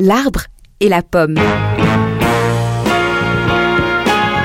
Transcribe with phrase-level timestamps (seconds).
[0.00, 0.42] L'arbre
[0.78, 1.34] et la pomme.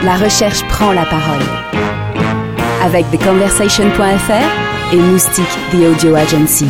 [0.03, 1.43] La recherche prend la parole.
[2.81, 6.65] Avec TheConversation.fr et Moustique The Audio Agency.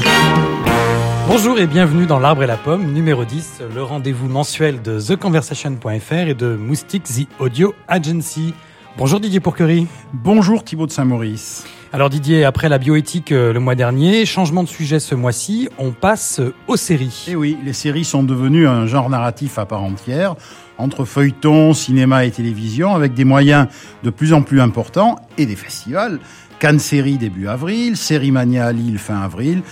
[1.30, 6.14] Bonjour et bienvenue dans L'Arbre et la Pomme, numéro 10, le rendez-vous mensuel de TheConversation.fr
[6.14, 8.54] et de Moustique The Audio Agency.
[8.96, 9.88] Bonjour Didier Pourquerie.
[10.14, 11.66] Bonjour Thibaut de Saint-Maurice.
[11.92, 15.92] Alors Didier, après la bioéthique euh, le mois dernier, changement de sujet ce mois-ci, on
[15.92, 17.26] passe aux séries.
[17.28, 20.36] Eh oui, les séries sont devenues un genre narratif à part entière,
[20.78, 23.68] entre feuilleton, cinéma et télévision, avec des moyens
[24.04, 26.20] de plus en plus importants et des festivals.
[26.60, 29.64] Cannes Série début avril, Série Mania à Lille fin avril.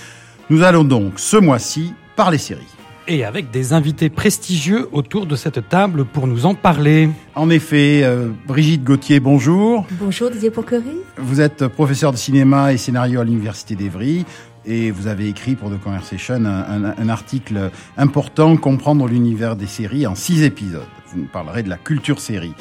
[0.49, 2.65] Nous allons donc ce mois-ci parler séries
[3.07, 7.09] et avec des invités prestigieux autour de cette table pour nous en parler.
[7.35, 9.85] En effet, euh, Brigitte Gauthier, bonjour.
[9.91, 10.97] Bonjour Didier Poquery.
[11.17, 14.25] Vous êtes professeur de cinéma et scénario à l'Université d'Evry
[14.65, 19.67] et vous avez écrit pour The Conversation un, un, un article important, Comprendre l'univers des
[19.67, 20.81] séries en six épisodes.
[21.13, 22.53] Vous nous parlerez de la culture série.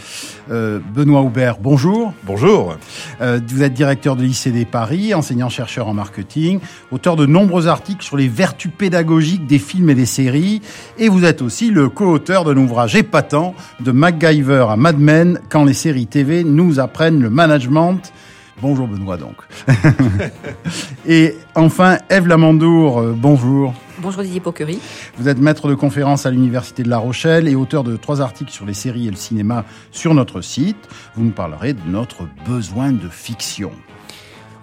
[0.51, 2.13] Euh, Benoît Aubert, bonjour.
[2.25, 2.77] Bonjour.
[3.21, 6.59] Euh, vous êtes directeur de l'ICD Paris, enseignant-chercheur en marketing,
[6.91, 10.63] auteur de nombreux articles sur les vertus pédagogiques des films et des séries,
[10.99, 15.65] et vous êtes aussi le co-auteur d'un ouvrage épatant de MacGyver à Mad Men, quand
[15.65, 18.13] les séries TV nous apprennent le management
[18.61, 19.37] Bonjour Benoît donc.
[21.07, 23.75] Et enfin, Eve Lamandour, euh, bonjour.
[23.99, 24.79] Bonjour Didier Poquery.
[25.17, 28.53] Vous êtes maître de conférence à l'Université de La Rochelle et auteur de trois articles
[28.53, 30.89] sur les séries et le cinéma sur notre site.
[31.15, 33.73] Vous nous parlerez de notre besoin de fiction.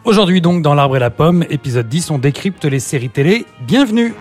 [0.04, 3.46] Aujourd'hui donc dans L'Arbre et la Pomme, épisode 10, on décrypte les séries télé.
[3.68, 4.14] Bienvenue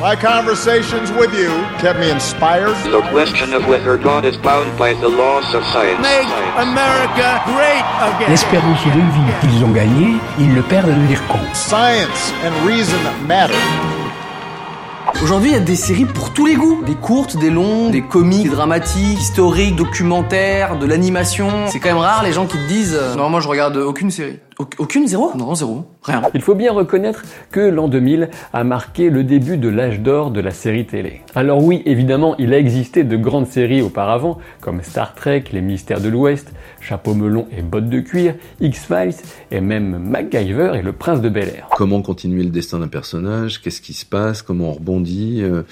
[0.00, 2.76] My conversations with you kept me inspired.
[2.92, 6.00] The question of whether God is bound by the laws of science.
[6.00, 8.30] Make America great again.
[8.30, 11.52] L'espérance de vie qu'ils ont gagné, ils le perdent de dire compte.
[11.52, 13.56] Science and reason matter.
[15.20, 16.84] Aujourd'hui, il y a des séries pour tous les goûts.
[16.86, 21.66] Des courtes, des longues, des comiques, des dramatiques, historiques, documentaires, de l'animation.
[21.66, 24.12] C'est quand même rare les gens qui te disent euh, Non, moi je regarde aucune
[24.12, 24.38] série.
[24.58, 25.30] Aucune Zéro?
[25.36, 25.84] Non, zéro.
[26.02, 26.22] Rien.
[26.34, 30.40] Il faut bien reconnaître que l'an 2000 a marqué le début de l'âge d'or de
[30.40, 31.20] la série télé.
[31.36, 36.00] Alors oui, évidemment, il a existé de grandes séries auparavant, comme Star Trek, Les Mystères
[36.00, 39.14] de l'Ouest, Chapeau melon et bottes de cuir, X-Files,
[39.52, 41.68] et même MacGyver et Le Prince de Bel-Air.
[41.76, 43.62] Comment continuer le destin d'un personnage?
[43.62, 44.42] Qu'est-ce qui se passe?
[44.42, 45.42] Comment on rebondit?
[45.42, 45.62] Euh,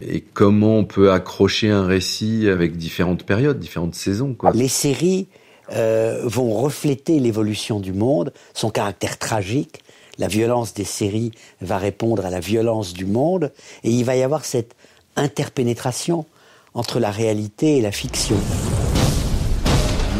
[0.00, 4.34] et comment on peut accrocher un récit avec différentes périodes, différentes saisons.
[4.34, 4.50] Quoi?
[4.52, 5.28] Les séries
[5.74, 9.82] euh, vont refléter l'évolution du monde, son caractère tragique.
[10.18, 13.52] La violence des séries va répondre à la violence du monde,
[13.82, 14.74] et il va y avoir cette
[15.16, 16.26] interpénétration
[16.74, 18.36] entre la réalité et la fiction.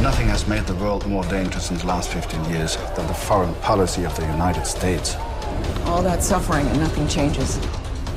[0.03, 3.55] Nothing has made the world more dangerous in the last 15 years than the foreign
[3.63, 5.17] policy of the United States.
[5.87, 7.61] All that suffering and nothing changes.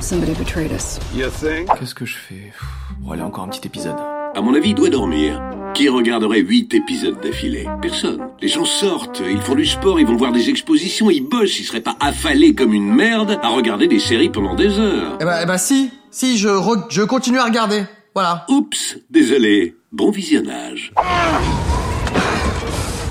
[0.00, 0.98] Somebody betrayed us.
[1.14, 1.68] You think?
[1.78, 2.52] Qu'est-ce que je fais?
[2.98, 3.96] Bon, allez, encore un petit épisode.
[4.34, 5.40] À mon avis, il doit dormir.
[5.76, 7.68] Qui regarderait huit épisodes d'affilée?
[7.82, 8.28] Personne.
[8.40, 11.64] Les gens sortent, ils font du sport, ils vont voir des expositions, ils bossent, ils
[11.64, 15.18] seraient pas affalés comme une merde à regarder des séries pendant des heures.
[15.20, 16.48] Eh ben, eh ben si, si, je,
[16.88, 17.84] je continue à regarder.
[18.14, 18.46] Voilà.
[18.48, 19.76] Oups, désolé.
[19.92, 20.94] Bon visionnage.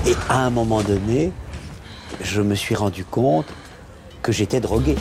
[0.04, 1.30] Et à un moment donné,
[2.20, 3.46] je me suis rendu compte
[4.22, 4.96] que j'étais drogué.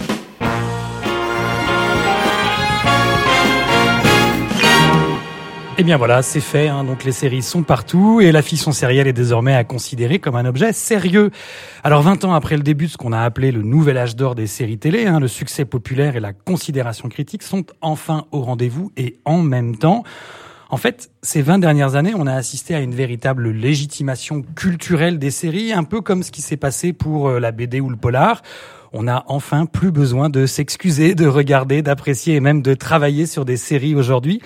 [5.77, 6.69] Et eh bien voilà, c'est fait.
[6.69, 6.85] Hein.
[6.85, 10.45] Donc les séries sont partout et la fiction sérielle est désormais à considérer comme un
[10.45, 11.31] objet sérieux.
[11.83, 14.35] Alors 20 ans après le début de ce qu'on a appelé le nouvel âge d'or
[14.35, 18.93] des séries télé, hein, le succès populaire et la considération critique sont enfin au rendez-vous
[18.95, 20.03] et en même temps.
[20.69, 25.29] En fait, ces 20 dernières années, on a assisté à une véritable légitimation culturelle des
[25.29, 28.43] séries, un peu comme ce qui s'est passé pour euh, la BD ou le polar.
[28.93, 33.43] On n'a enfin plus besoin de s'excuser, de regarder, d'apprécier et même de travailler sur
[33.43, 34.41] des séries aujourd'hui.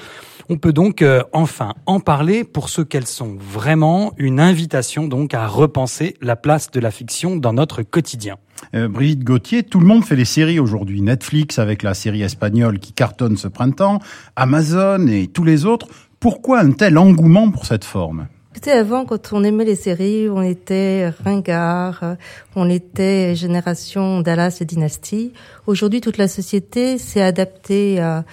[0.51, 5.35] On peut donc euh, enfin en parler pour ce qu'elles sont vraiment, une invitation donc
[5.35, 8.37] à repenser la place de la fiction dans notre quotidien.
[8.73, 11.03] Euh, Brigitte Gauthier, tout le monde fait des séries aujourd'hui.
[11.03, 13.99] Netflix avec la série espagnole qui cartonne ce printemps,
[14.35, 15.87] Amazon et tous les autres.
[16.19, 18.25] Pourquoi un tel engouement pour cette forme?
[18.55, 22.15] Écoutez, avant, quand on aimait les séries, on était ringard,
[22.55, 25.31] on était génération Dallas et Dynasty.
[25.67, 28.25] Aujourd'hui, toute la société s'est adaptée à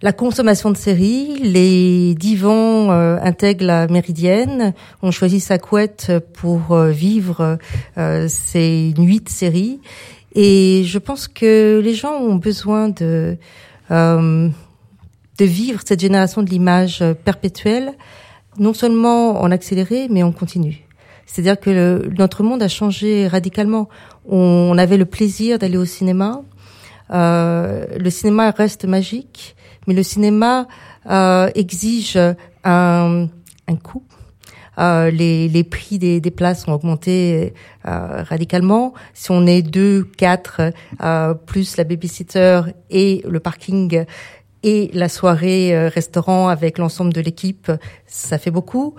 [0.00, 4.72] la consommation de séries, les divans euh, intègrent la méridienne.
[5.02, 7.58] On choisit sa couette pour euh, vivre
[7.96, 9.80] euh, ces nuits de séries.
[10.36, 13.36] Et je pense que les gens ont besoin de
[13.90, 17.92] de vivre cette génération de l'image perpétuelle,
[18.58, 20.84] non seulement en accéléré, mais en continu.
[21.24, 23.88] C'est-à-dire que notre monde a changé radicalement.
[24.28, 26.42] On, avait le plaisir d'aller au cinéma
[27.10, 29.56] le cinéma reste magique,
[29.88, 30.68] mais le cinéma
[31.10, 32.16] euh, exige
[32.62, 33.26] un,
[33.66, 34.04] un coût.
[34.78, 37.52] Euh, les, les prix des, des places ont augmenté
[37.84, 38.94] euh, radicalement.
[39.12, 40.60] Si on est deux, quatre,
[41.02, 44.04] euh, plus la babysitter et le parking
[44.64, 47.70] et la soirée euh, restaurant avec l'ensemble de l'équipe,
[48.06, 48.94] ça fait beaucoup.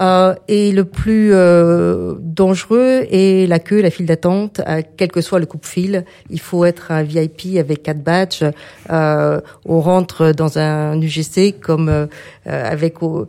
[0.00, 5.20] Euh, et le plus euh, dangereux est la queue, la file d'attente, euh, quel que
[5.20, 6.04] soit le coupe-fil.
[6.30, 8.44] Il faut être un VIP avec quatre badges.
[8.90, 12.06] Euh, on rentre dans un UGC comme euh,
[12.44, 13.28] avec au-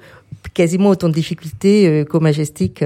[0.53, 2.83] quasiment autant de difficultés qu'au Majestic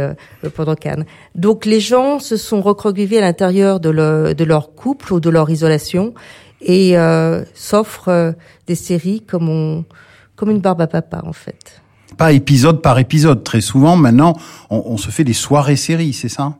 [0.55, 1.05] pendant Cannes.
[1.35, 6.13] Donc les gens se sont recroquevillés à l'intérieur de leur couple ou de leur isolation
[6.61, 8.31] et euh, s'offrent euh,
[8.67, 9.85] des séries comme on,
[10.35, 11.81] comme une barbe à papa en fait.
[12.17, 13.43] Pas épisode par épisode.
[13.43, 14.33] Très souvent, maintenant,
[14.69, 16.55] on, on se fait des soirées séries, c'est ça?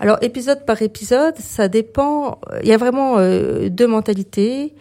[0.00, 2.38] Alors épisode par épisode, ça dépend.
[2.62, 4.74] Il y a vraiment euh, deux mentalités,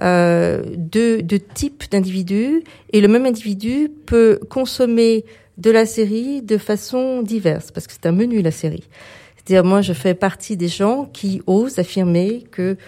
[0.00, 5.24] euh, deux, deux types d'individus, et le même individu peut consommer
[5.58, 8.88] de la série de façon diverse, parce que c'est un menu la série.
[9.36, 12.78] C'est-à-dire moi, je fais partie des gens qui osent affirmer que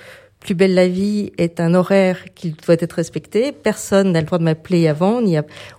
[0.45, 3.51] plus belle la vie est un horaire qui doit être respecté.
[3.51, 5.23] Personne n'a le droit de m'appeler avant,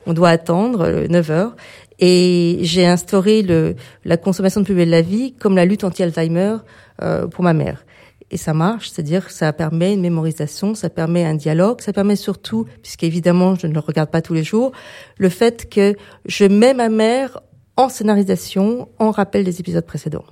[0.07, 1.55] on doit attendre euh, 9 heures.
[1.99, 6.57] Et j'ai instauré le, la consommation de plus belle la vie comme la lutte anti-Alzheimer
[7.01, 7.85] euh, pour ma mère.
[8.31, 12.15] Et ça marche, c'est-à-dire que ça permet une mémorisation, ça permet un dialogue, ça permet
[12.15, 14.71] surtout, puisqu'évidemment je ne le regarde pas tous les jours,
[15.19, 15.95] le fait que
[16.25, 17.39] je mets ma mère
[17.77, 20.25] en scénarisation, en rappel des épisodes précédents.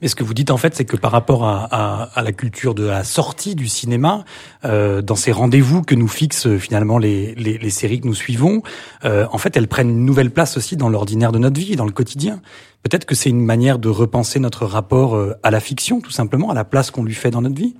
[0.00, 2.32] Mais ce que vous dites en fait, c'est que par rapport à, à, à la
[2.32, 4.24] culture de la sortie du cinéma,
[4.64, 8.14] euh, dans ces rendez-vous que nous fixent euh, finalement les, les, les séries que nous
[8.14, 8.62] suivons,
[9.04, 11.86] euh, en fait, elles prennent une nouvelle place aussi dans l'ordinaire de notre vie, dans
[11.86, 12.40] le quotidien.
[12.82, 16.50] Peut-être que c'est une manière de repenser notre rapport euh, à la fiction, tout simplement,
[16.50, 17.74] à la place qu'on lui fait dans notre vie.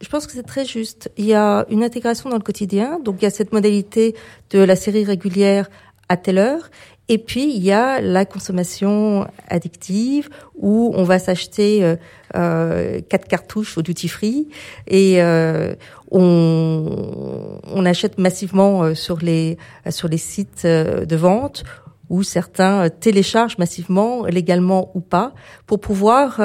[0.00, 1.10] Je pense que c'est très juste.
[1.18, 4.14] Il y a une intégration dans le quotidien, donc il y a cette modalité
[4.50, 5.68] de la série régulière
[6.10, 6.68] à telle heure,
[7.08, 11.96] et puis il y a la consommation addictive où on va s'acheter euh,
[12.36, 14.48] euh, quatre cartouches au duty free
[14.86, 15.74] et euh,
[16.10, 19.56] on, on achète massivement euh, sur les
[19.88, 21.64] sur les sites euh, de vente
[22.08, 25.32] où certains téléchargent massivement, légalement ou pas,
[25.66, 26.40] pour pouvoir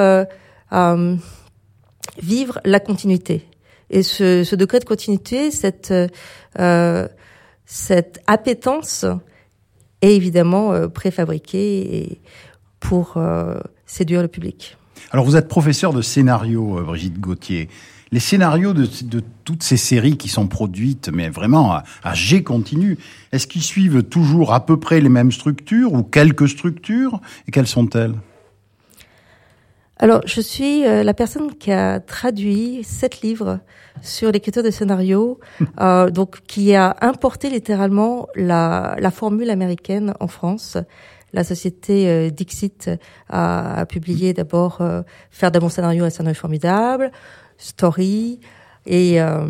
[2.22, 3.48] vivre la continuité.
[3.90, 5.92] Et ce, ce degré de continuité, cette,
[7.64, 9.04] cette appétence
[10.02, 12.20] est évidemment euh, préfabriquée et
[12.80, 14.76] pour euh, séduire le public.
[15.10, 17.68] Alors, vous êtes professeur de scénario, euh, Brigitte Gauthier.
[18.12, 22.42] Les scénarios de, de toutes ces séries qui sont produites, mais vraiment à, à G
[22.42, 22.98] continu,
[23.32, 27.20] est-ce qu'ils suivent toujours à peu près les mêmes structures ou quelques structures?
[27.48, 28.14] Et quelles sont-elles?
[29.98, 33.60] Alors, je suis euh, la personne qui a traduit sept livres
[34.02, 35.40] sur l'écriture de scénarios,
[35.80, 40.76] euh, donc qui a importé littéralement la, la formule américaine en France.
[41.32, 42.90] La société euh, Dixit
[43.28, 47.10] a, a publié d'abord euh, Faire d'un bon scénario un scénario formidable,
[47.58, 48.40] Story
[48.86, 49.46] et euh,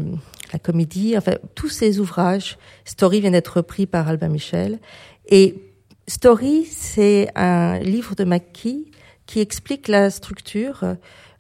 [0.53, 1.17] la comédie.
[1.17, 2.59] Enfin, tous ces ouvrages.
[2.85, 4.81] Story vient d'être repris par Albin Michel.
[5.29, 5.73] Et
[6.09, 8.91] Story, c'est un livre de Mackie
[9.27, 10.85] qui explique la structure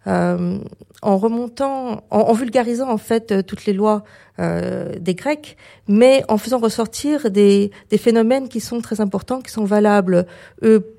[0.06, 0.58] euh,
[1.02, 4.04] en remontant, en, vulgarisant en fait euh, toutes les lois
[4.38, 5.56] euh, des Grecs,
[5.88, 10.26] mais en faisant ressortir des, des, phénomènes qui sont très importants, qui sont valables,
[10.62, 10.96] eux,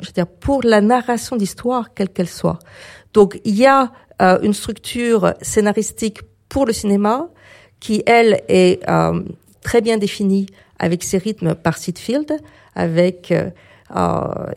[0.00, 2.58] je veux dire, pour la narration d'histoire, quelle qu'elle soit.
[3.12, 7.28] Donc il y a euh, une structure scénaristique pour le cinéma
[7.80, 9.22] qui, elle, est euh,
[9.62, 10.46] très bien définie
[10.78, 12.36] avec ses rythmes par Sitfield,
[12.74, 13.50] avec euh,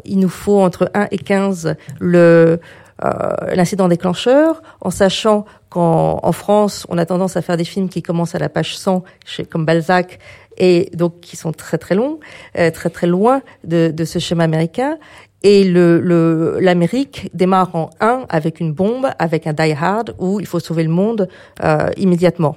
[0.06, 2.60] il nous faut entre 1 et 15 le
[3.04, 7.90] euh, l'incident déclencheur, en sachant qu'en en France, on a tendance à faire des films
[7.90, 10.20] qui commencent à la page 100, chez, comme Balzac,
[10.58, 12.22] et donc qui sont très très longs,
[12.58, 14.98] euh, très très loin de, de ce schéma américain.
[15.44, 20.48] Et le, l'Amérique démarre en 1 avec une bombe, avec un die hard, où il
[20.48, 21.28] faut sauver le monde
[21.64, 22.56] euh, immédiatement.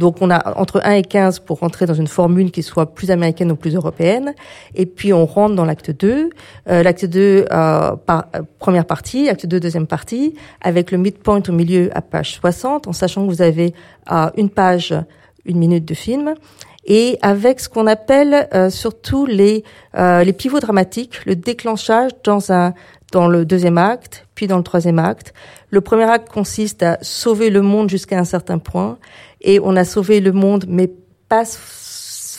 [0.00, 3.10] Donc on a entre 1 et 15 pour rentrer dans une formule qui soit plus
[3.10, 4.34] américaine ou plus européenne.
[4.74, 6.30] Et puis on rentre dans l'acte 2.
[6.70, 8.22] Euh, l'acte 2, euh, euh,
[8.58, 12.94] première partie, acte 2, deuxième partie, avec le midpoint au milieu à page 60, en
[12.94, 13.74] sachant que vous avez
[14.38, 14.94] une page,
[15.44, 16.34] une minute de film.
[16.86, 19.64] Et avec ce qu'on appelle surtout les,
[19.96, 22.72] les pivots dramatiques, le déclenchage dans un
[23.12, 25.34] dans le deuxième acte, puis dans le troisième acte.
[25.70, 28.98] Le premier acte consiste à sauver le monde jusqu'à un certain point,
[29.40, 30.90] et on a sauvé le monde, mais
[31.28, 31.44] pas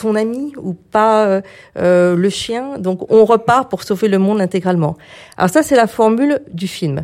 [0.01, 1.41] son ami ou pas euh,
[1.77, 2.77] euh, le chien.
[2.77, 4.98] Donc on repart pour sauver le monde intégralement.
[5.38, 7.03] Alors ça, c'est la formule du film.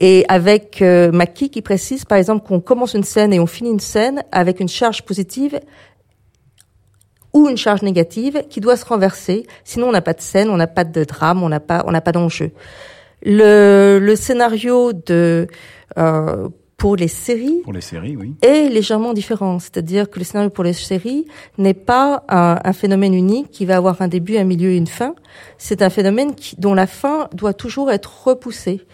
[0.00, 3.70] Et avec euh, Mackie qui précise, par exemple, qu'on commence une scène et on finit
[3.70, 5.58] une scène avec une charge positive
[7.32, 9.46] ou une charge négative qui doit se renverser.
[9.64, 11.90] Sinon, on n'a pas de scène, on n'a pas de drame, on n'a pas, on
[11.90, 12.52] n'a pas d'enjeu.
[13.22, 15.48] Le, le scénario de
[15.98, 18.34] euh, pour les séries Pour les séries, oui.
[18.40, 19.58] est légèrement différent.
[19.58, 21.26] C'est-à-dire que le scénario pour les séries
[21.58, 24.86] n'est pas un, un phénomène unique qui va avoir un début, un milieu et une
[24.86, 25.16] fin.
[25.58, 28.86] C'est un phénomène qui, dont la fin doit toujours être repoussée.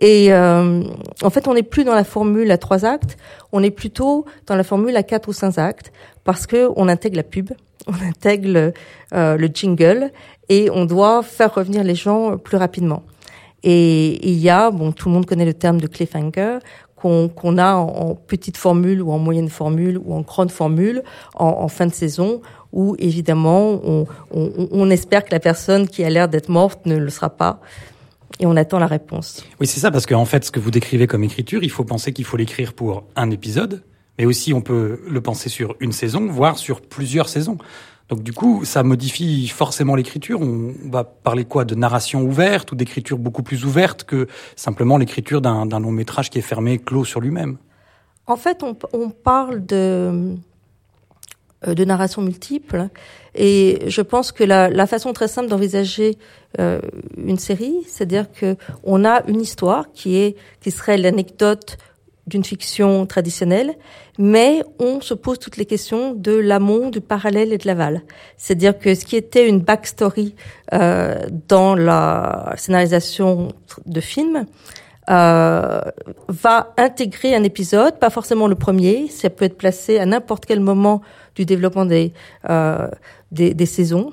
[0.00, 0.82] Et euh,
[1.22, 3.16] en fait, on n'est plus dans la formule à trois actes,
[3.52, 5.92] on est plutôt dans la formule à quatre ou cinq actes,
[6.24, 7.50] parce que on intègre la pub,
[7.86, 8.72] on intègre
[9.14, 10.10] euh, le jingle,
[10.48, 13.04] et on doit faire revenir les gens plus rapidement.
[13.62, 16.58] Et il y a, bon, tout le monde connaît le terme de cliffhanger,
[17.00, 21.02] qu'on qu'on a en, en, petite formule ou en moyenne formule ou en grande formule
[21.34, 22.40] en, en fin de saison,
[22.72, 26.96] où évidemment on, on, on espère que la personne qui a l'air d'être morte ne
[26.96, 27.60] le sera pas
[28.40, 29.44] et on attend la réponse.
[29.60, 32.12] Oui, c'est ça, parce qu'en fait, ce que vous décrivez comme écriture, il faut penser
[32.12, 33.82] qu'il faut l'écrire pour un épisode,
[34.18, 37.58] mais aussi on peut le penser sur une saison, voire sur plusieurs saisons.
[38.10, 40.40] Donc du coup, ça modifie forcément l'écriture.
[40.40, 41.64] On va parler quoi?
[41.64, 44.26] De narration ouverte ou d'écriture beaucoup plus ouverte que
[44.56, 47.56] simplement l'écriture d'un long métrage qui est fermé, clos sur lui-même?
[48.26, 50.36] En fait, on, parle de
[51.66, 52.88] euh, de narration multiple.
[53.34, 56.18] Et je pense que la, la façon très simple d'envisager
[56.58, 56.80] euh,
[57.16, 61.76] une série, c'est-à-dire que on a une histoire qui est qui serait l'anecdote
[62.30, 63.74] d'une fiction traditionnelle,
[64.18, 68.02] mais on se pose toutes les questions de l'amont, du parallèle et de l'aval.
[68.38, 70.34] C'est-à-dire que ce qui était une backstory
[70.72, 73.48] euh, dans la scénarisation
[73.84, 74.46] de films
[75.10, 75.80] euh,
[76.28, 80.60] va intégrer un épisode, pas forcément le premier, ça peut être placé à n'importe quel
[80.60, 81.00] moment
[81.34, 82.12] du développement des,
[82.48, 82.88] euh,
[83.32, 84.12] des, des, saisons.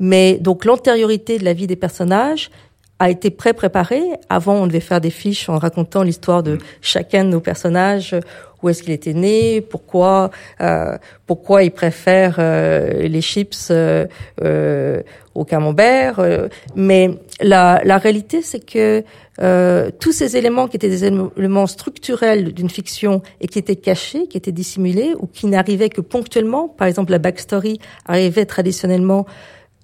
[0.00, 2.50] Mais donc l'antériorité de la vie des personnages
[2.98, 4.02] a été pré-préparée.
[4.28, 8.14] Avant, on devait faire des fiches en racontant l'histoire de chacun de nos personnages,
[8.62, 10.96] où est-ce qu'il était né, pourquoi, euh,
[11.26, 14.06] pourquoi il préfère euh, les chips euh,
[14.42, 15.02] euh
[15.34, 16.20] au camembert.
[16.20, 16.46] Euh.
[16.76, 17.10] mais
[17.40, 19.02] la, la réalité, c'est que
[19.40, 24.28] euh, tous ces éléments qui étaient des éléments structurels d'une fiction et qui étaient cachés,
[24.28, 29.26] qui étaient dissimulés ou qui n'arrivaient que ponctuellement, par exemple la backstory arrivait traditionnellement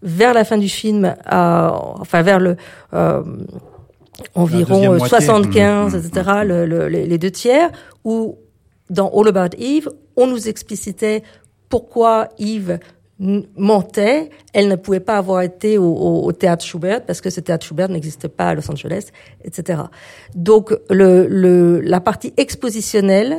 [0.02, 2.56] vers la fin du film, enfin vers le
[2.94, 3.22] euh,
[4.34, 7.70] environ 75, etc., le, le, les deux tiers,
[8.04, 8.38] où
[8.88, 11.22] dans All About Eve, on nous explicitait
[11.68, 12.78] pourquoi Eve
[13.56, 17.40] mentait, elle ne pouvait pas avoir été au, au, au théâtre Schubert parce que ce
[17.40, 19.08] théâtre Schubert n'existe pas à Los Angeles,
[19.44, 19.82] etc.
[20.34, 23.36] Donc le, le, la partie expositionnelle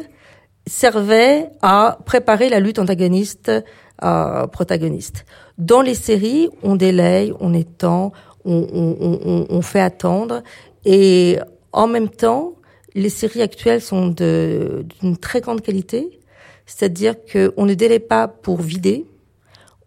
[0.68, 3.52] servait à préparer la lutte antagoniste
[4.04, 5.26] euh, protagoniste.
[5.58, 8.12] Dans les séries, on délaye, on étend,
[8.46, 10.42] on, on, on, on fait attendre,
[10.86, 11.38] et
[11.72, 12.56] en même temps,
[12.96, 16.20] les séries actuelles sont d'une très grande qualité,
[16.66, 19.06] c'est-à-dire qu'on ne délaye pas pour vider,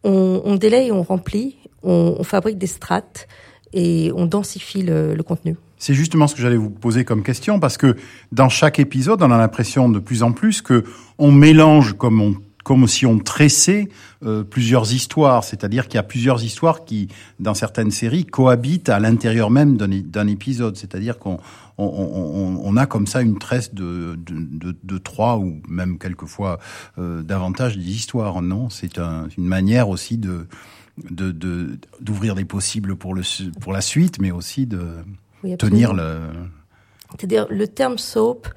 [0.05, 3.27] on, on délaye, on remplit, on, on, fabrique des strates
[3.73, 5.57] et on densifie le, le contenu.
[5.79, 7.97] C'est justement ce que j'allais vous poser comme question parce que
[8.33, 10.85] dans chaque épisode, on a l'impression de plus en plus que
[11.19, 13.89] on mélange comme on comme si on tressait
[14.25, 18.99] euh, plusieurs histoires, c'est-à-dire qu'il y a plusieurs histoires qui, dans certaines séries, cohabitent à
[18.99, 21.39] l'intérieur même d'un épisode, c'est-à-dire qu'on
[21.77, 25.99] on, on, on, a comme ça une tresse de, de, de, de trois ou même
[25.99, 26.59] quelquefois
[26.99, 28.71] euh, davantage d'histoires, non?
[28.71, 30.47] C'est un, une manière aussi de
[30.97, 33.23] d'ouvrir des possibles pour le
[33.61, 34.81] pour la suite, mais aussi de
[35.45, 36.19] oui, tenir le.
[37.17, 38.49] C'est-à-dire le terme soap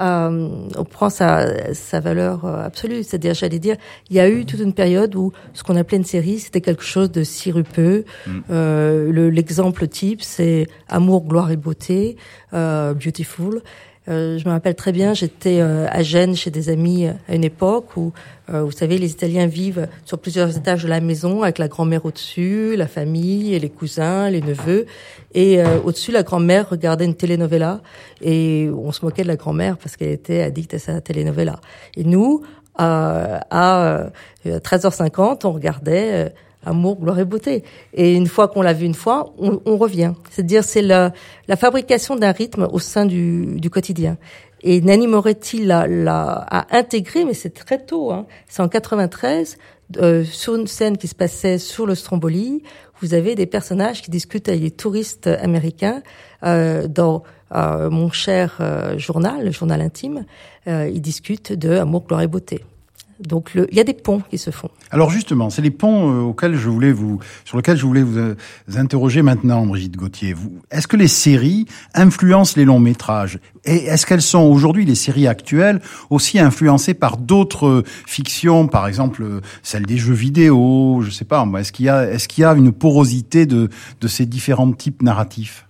[0.00, 3.02] euh, on prend sa, sa valeur euh, absolue.
[3.02, 3.76] C'est-à-dire, j'allais dire,
[4.10, 6.84] il y a eu toute une période où ce qu'on appelait une série, c'était quelque
[6.84, 8.04] chose de sirupeux.
[8.26, 8.38] Mm.
[8.50, 12.16] Euh, L'exemple type, c'est Amour, gloire et beauté,
[12.52, 13.62] euh, Beautiful.
[14.08, 17.34] Euh, je me rappelle très bien, j'étais euh, à Gênes chez des amis euh, à
[17.34, 18.12] une époque où,
[18.50, 22.76] vous savez, les Italiens vivent sur plusieurs étages de la maison avec la grand-mère au-dessus,
[22.76, 24.86] la famille, et les cousins, les neveux.
[25.34, 27.82] Et au-dessus, la grand-mère regardait une telenovela
[28.22, 31.60] et on se moquait de la grand-mère parce qu'elle était addicte à sa telenovela.
[31.94, 32.40] Et nous,
[32.78, 33.42] à
[34.46, 36.32] 13h50, on regardait
[36.68, 37.64] amour, gloire et beauté.
[37.94, 40.12] Et une fois qu'on l'a vu une fois, on, on revient.
[40.30, 41.12] C'est-à-dire, c'est la,
[41.48, 44.16] la, fabrication d'un rythme au sein du, du quotidien.
[44.62, 48.12] Et Nanny Moretti l'a, l'a a intégré, mais c'est très tôt.
[48.12, 48.26] Hein.
[48.48, 49.58] C'est en 93,
[49.98, 52.62] euh, sur une scène qui se passait sur le Stromboli.
[53.00, 56.02] Vous avez des personnages qui discutent avec les touristes américains
[56.44, 57.22] euh, dans
[57.54, 60.24] euh, mon cher euh, journal, le journal intime.
[60.66, 62.64] Euh, ils discutent de amour, gloire et beauté.
[63.20, 64.70] Donc il y a des ponts qui se font.
[64.90, 68.18] Alors justement, c'est les ponts euh, auxquels je voulais vous, sur lesquels je voulais vous,
[68.18, 68.36] euh,
[68.76, 70.34] interroger maintenant, Brigitte Gauthier.
[70.70, 73.38] Est-ce que les séries influencent les longs métrages?
[73.64, 78.86] Et est-ce qu'elles sont aujourd'hui, les séries actuelles, aussi influencées par d'autres euh, fictions, par
[78.86, 81.46] exemple celle des jeux vidéo, je sais pas.
[81.58, 83.68] Est-ce qu'il y a, est-ce qu'il y a une porosité de,
[84.00, 85.67] de ces différents types narratifs?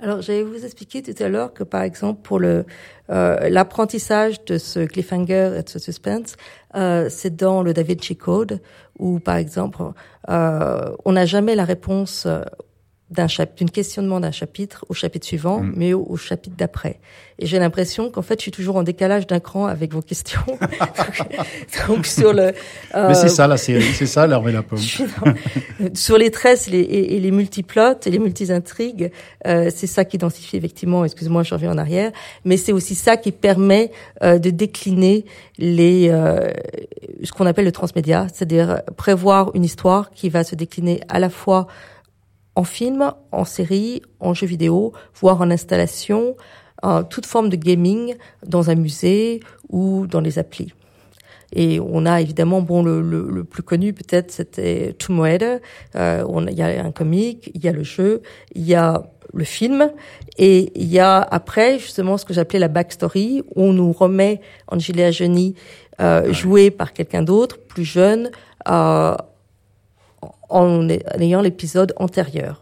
[0.00, 2.64] Alors, j'allais vous expliquer tout à l'heure que, par exemple, pour le
[3.10, 6.36] euh, l'apprentissage de ce cliffhanger et de ce suspense,
[6.76, 8.60] euh, c'est dans le Da Vinci Code
[9.00, 9.82] où, par exemple,
[10.28, 12.28] euh, on n'a jamais la réponse
[13.10, 15.72] d'un chapitre, questionnement d'un chapitre au chapitre suivant, mm.
[15.76, 17.00] mais au, chapitre d'après.
[17.38, 20.40] Et j'ai l'impression qu'en fait, je suis toujours en décalage d'un cran avec vos questions.
[21.88, 22.52] donc, sur le.
[22.94, 24.78] Euh, mais c'est ça la série, c'est ça et la pomme.
[25.94, 29.10] sur les tresses les, et, les multiplots et les multi-intrigues,
[29.46, 31.04] euh, c'est ça qui identifie effectivement.
[31.04, 32.12] Excuse-moi, je reviens en arrière,
[32.44, 33.90] mais c'est aussi ça qui permet
[34.22, 35.24] euh, de décliner
[35.58, 36.50] les euh,
[37.22, 41.30] ce qu'on appelle le transmédia, c'est-à-dire prévoir une histoire qui va se décliner à la
[41.30, 41.66] fois
[42.58, 46.34] en film, en série, en jeu vidéo, voire en installation,
[46.82, 49.38] en toute forme de gaming dans un musée
[49.68, 50.72] ou dans les applis.
[51.52, 55.58] Et on a évidemment, bon, le, le, plus connu peut-être, c'était Tomb Raider.
[55.94, 58.22] Euh, il y a un comic, il y a le jeu,
[58.56, 59.92] il y a le film,
[60.36, 64.40] et il y a après justement ce que j'appelais la backstory, où on nous remet
[64.66, 65.54] Angelina Jolie
[66.00, 68.32] euh, jouée par quelqu'un d'autre, plus jeune,
[68.68, 69.14] euh,
[70.48, 72.60] en ayant l'épisode antérieur.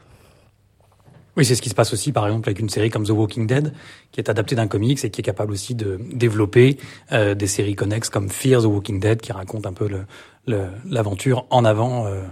[1.37, 3.47] Oui, c'est ce qui se passe aussi, par exemple, avec une série comme The Walking
[3.47, 3.73] Dead,
[4.11, 6.79] qui est adaptée d'un comics et qui est capable aussi de développer
[7.13, 9.89] euh, des séries connexes comme Fear the Walking Dead, qui raconte un peu
[10.47, 12.23] l'aventure le, en avant euh,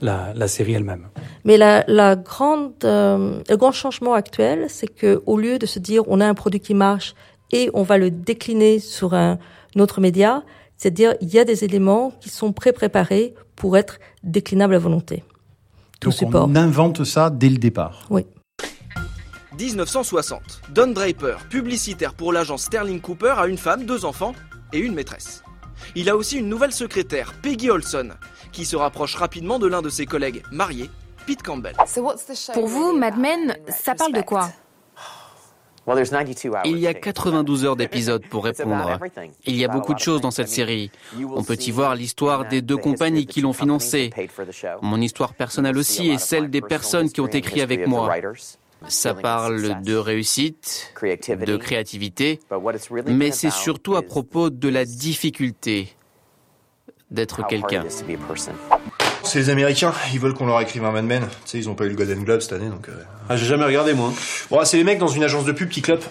[0.00, 1.08] la, la, série elle-même.
[1.44, 5.78] Mais la, la grande, euh, le grand changement actuel, c'est que au lieu de se
[5.78, 7.14] dire on a un produit qui marche
[7.52, 9.38] et on va le décliner sur un
[9.78, 10.42] autre média,
[10.84, 15.24] c'est-à-dire il y a des éléments qui sont pré-préparés pour être déclinables à volonté.
[15.98, 16.46] Tout Donc support.
[16.46, 18.04] on invente ça dès le départ.
[18.10, 18.26] Oui.
[19.58, 20.42] 1960.
[20.74, 24.34] Don Draper, publicitaire pour l'agence Sterling Cooper, a une femme, deux enfants
[24.74, 25.42] et une maîtresse.
[25.94, 28.10] Il a aussi une nouvelle secrétaire, Peggy Olson,
[28.52, 30.90] qui se rapproche rapidement de l'un de ses collègues mariés,
[31.26, 31.76] Pete Campbell.
[32.52, 34.50] Pour vous, Mad Men, ça parle de quoi?
[36.64, 38.98] Il y a 92 heures d'épisode pour répondre.
[39.44, 40.90] Il y a beaucoup de choses dans cette série.
[41.34, 44.10] On peut y voir l'histoire des deux compagnies qui l'ont financée.
[44.82, 48.12] Mon histoire personnelle aussi et celle des personnes qui ont écrit avec moi.
[48.88, 52.40] Ça parle de réussite, de créativité,
[53.06, 55.94] mais c'est surtout à propos de la difficulté
[57.10, 57.84] d'être quelqu'un.
[59.22, 61.22] C'est les Américains, ils veulent qu'on leur écrive un Mad Men.
[61.22, 62.88] Tu sais, ils ont pas eu le Golden Globe cette année, donc.
[62.88, 63.02] Euh.
[63.28, 64.12] Ah, j'ai jamais regardé moi.
[64.50, 66.06] Bon, c'est les mecs dans une agence de pub qui clopent.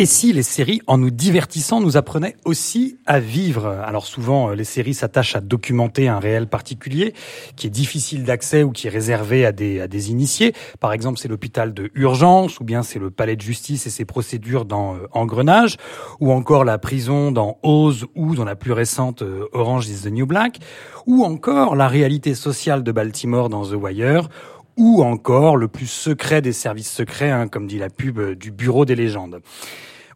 [0.00, 3.66] Et si les séries, en nous divertissant, nous apprenaient aussi à vivre?
[3.66, 7.14] Alors souvent, euh, les séries s'attachent à documenter un réel particulier
[7.56, 10.52] qui est difficile d'accès ou qui est réservé à des, à des initiés.
[10.78, 14.04] Par exemple, c'est l'hôpital de urgence, ou bien c'est le palais de justice et ses
[14.04, 15.78] procédures dans euh, Engrenage,
[16.20, 20.12] ou encore la prison dans Oz ou dans la plus récente euh, Orange is the
[20.12, 20.60] New Black,
[21.06, 24.28] ou encore la réalité sociale de Baltimore dans The Wire,
[24.78, 28.84] ou encore le plus secret des services secrets, hein, comme dit la pub du Bureau
[28.84, 29.42] des légendes.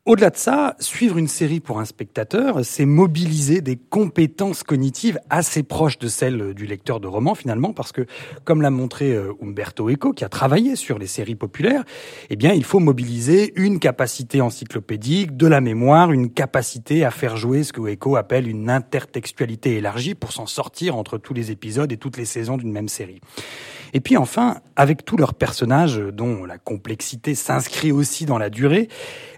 [0.04, 5.62] Au-delà de ça, suivre une série pour un spectateur, c'est mobiliser des compétences cognitives assez
[5.62, 8.06] proches de celles du lecteur de roman finalement, parce que,
[8.42, 11.84] comme l'a montré euh, Umberto Eco, qui a travaillé sur les séries populaires,
[12.30, 17.36] eh bien, il faut mobiliser une capacité encyclopédique, de la mémoire, une capacité à faire
[17.36, 21.92] jouer ce que Eco appelle une intertextualité élargie pour s'en sortir entre tous les épisodes
[21.92, 23.20] et toutes les saisons d'une même série.
[23.94, 28.88] Et puis enfin, avec tous leurs personnages dont la complexité s'inscrit aussi dans la durée,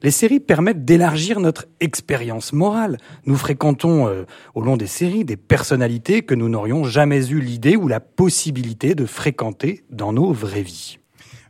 [0.03, 2.99] les séries d'élargir notre expérience morale.
[3.27, 7.77] Nous fréquentons euh, au long des séries des personnalités que nous n'aurions jamais eu l'idée
[7.77, 10.99] ou la possibilité de fréquenter dans nos vraies vies.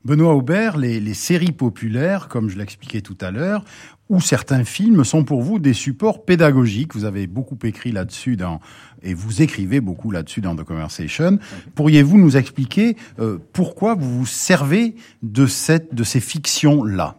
[0.04, 3.64] Benoît Aubert, les, les séries populaires, comme je l'expliquais tout à l'heure,
[4.10, 6.94] ou certains films sont pour vous des supports pédagogiques.
[6.94, 8.60] Vous avez beaucoup écrit là-dessus dans
[9.02, 11.38] et vous écrivez beaucoup là-dessus dans The Conversation.
[11.74, 17.16] Pourriez-vous nous expliquer euh, pourquoi vous vous servez de cette de ces fictions là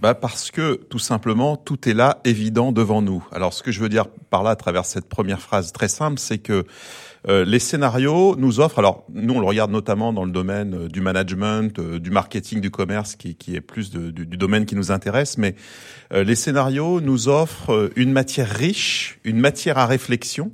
[0.00, 3.26] bah parce que tout simplement tout est là évident devant nous.
[3.32, 6.18] Alors ce que je veux dire par là à travers cette première phrase très simple,
[6.18, 6.64] c'est que
[7.28, 10.88] Euh, les scénarios nous offrent, alors nous on le regarde notamment dans le domaine euh,
[10.88, 14.74] du management, euh, du marketing, du commerce, qui, qui est plus du, du, domaine qui
[14.74, 15.54] nous intéresse, mais
[16.10, 20.52] les scénarios nous offrent une matière riche, une matière à réflexion,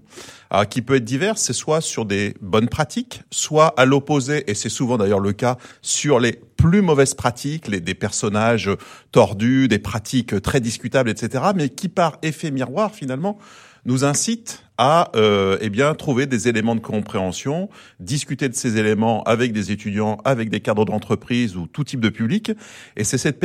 [0.70, 4.68] qui peut être diverse, c'est soit sur des bonnes pratiques, soit à l'opposé, et c'est
[4.68, 8.70] souvent d'ailleurs le cas, sur les plus mauvaises pratiques, les, des personnages
[9.10, 13.38] tordus, des pratiques très discutables, etc., mais qui par effet miroir finalement
[13.84, 19.22] nous incite à euh, eh bien trouver des éléments de compréhension, discuter de ces éléments
[19.24, 22.52] avec des étudiants, avec des cadres d'entreprise ou tout type de public.
[22.96, 23.40] Et c'est cette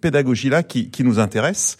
[0.00, 1.76] pédagogie-là qui, qui nous intéresse.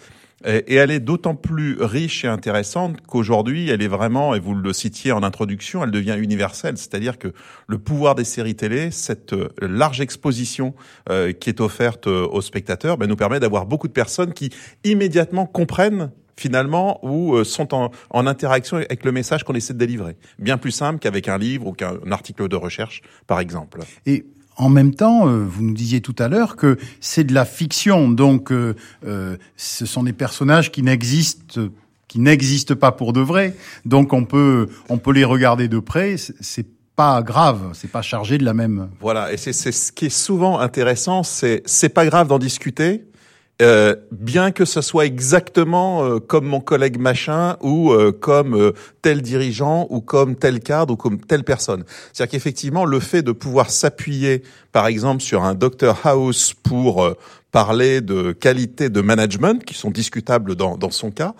[0.47, 4.73] Et elle est d'autant plus riche et intéressante qu'aujourd'hui, elle est vraiment, et vous le
[4.73, 6.79] citiez en introduction, elle devient universelle.
[6.79, 7.35] C'est-à-dire que
[7.67, 10.75] le pouvoir des séries télé, cette euh, large exposition
[11.11, 14.49] euh, qui est offerte euh, aux spectateurs, ben, nous permet d'avoir beaucoup de personnes qui
[14.83, 16.11] immédiatement comprennent
[16.41, 20.17] finalement, ou euh, sont en, en, interaction avec le message qu'on essaie de délivrer.
[20.39, 23.81] Bien plus simple qu'avec un livre ou qu'un article de recherche, par exemple.
[24.07, 24.25] Et
[24.61, 28.11] en même temps, euh, vous nous disiez tout à l'heure que c'est de la fiction,
[28.11, 28.75] donc euh,
[29.07, 31.69] euh, ce sont des personnages qui n'existent
[32.09, 36.17] qui n'existent pas pour de vrai, donc on peut on peut les regarder de près.
[36.19, 38.91] C'est pas grave, c'est pas chargé de la même.
[39.01, 43.05] Voilà, et c'est ce qui est souvent intéressant, c'est c'est pas grave d'en discuter,
[43.61, 49.21] euh, bien que ce soit exactement euh, comme mon collègue machin ou euh, comme tel
[49.23, 51.85] dirigeant ou comme tel cadre ou comme telle personne.
[52.13, 54.43] C'est-à-dire qu'effectivement, le fait de pouvoir s'appuyer,
[54.73, 57.15] par exemple, sur un Dr House pour
[57.53, 61.35] parler de qualité de management qui sont discutables dans, dans son cas,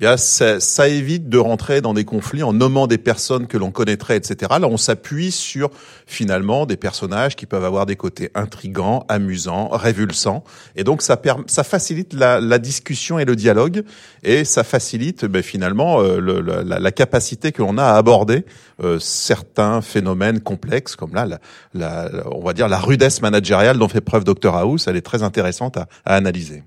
[0.00, 3.70] bien ça, ça, évite de rentrer dans des conflits en nommant des personnes que l'on
[3.70, 4.52] connaîtrait, etc.
[4.58, 5.70] Là, on s'appuie sur
[6.06, 10.42] finalement des personnages qui peuvent avoir des côtés intrigants, amusants, révulsants,
[10.74, 13.84] et donc ça, ça facilite la, la, discussion et le dialogue,
[14.22, 18.46] et ça facilite ben, finalement euh, le, la, la, capacité que l'on a à aborder
[18.82, 21.26] euh, certains phénomènes complexes, comme là,
[21.74, 25.22] la, on va dire la rudesse managériale dont fait preuve Dr House, elle est très
[25.22, 26.62] intéressante à, à analyser.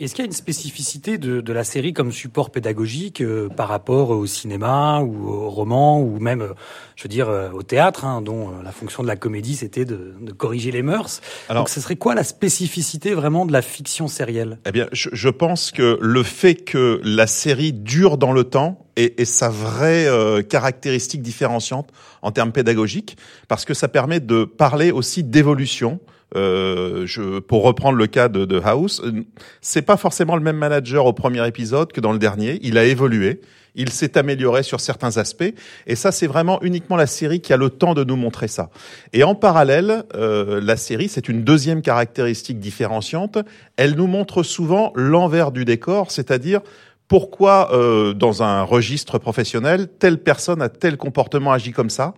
[0.00, 3.66] Est-ce qu'il y a une spécificité de, de, la série comme support pédagogique euh, par
[3.66, 6.52] rapport au cinéma ou au roman ou même, euh,
[6.94, 10.14] je veux dire, euh, au théâtre, hein, dont la fonction de la comédie c'était de,
[10.20, 11.20] de, corriger les mœurs?
[11.48, 14.60] Alors, Donc, ce serait quoi la spécificité vraiment de la fiction sérielle?
[14.66, 18.86] Eh bien, je, je, pense que le fait que la série dure dans le temps
[18.94, 20.06] est, est sa vraie
[20.48, 21.90] caractéristique différenciante
[22.22, 23.16] en termes pédagogiques,
[23.48, 25.98] parce que ça permet de parler aussi d'évolution
[26.36, 29.24] euh, je, pour reprendre le cas de, de House, euh,
[29.60, 32.58] c'est pas forcément le même manager au premier épisode que dans le dernier.
[32.62, 33.40] Il a évolué,
[33.74, 35.54] il s'est amélioré sur certains aspects,
[35.86, 38.68] et ça, c'est vraiment uniquement la série qui a le temps de nous montrer ça.
[39.12, 43.38] Et en parallèle, euh, la série, c'est une deuxième caractéristique différenciante.
[43.76, 46.60] Elle nous montre souvent l'envers du décor, c'est-à-dire
[47.08, 52.12] pourquoi euh, dans un registre professionnel telle personne a tel comportement agi comme ça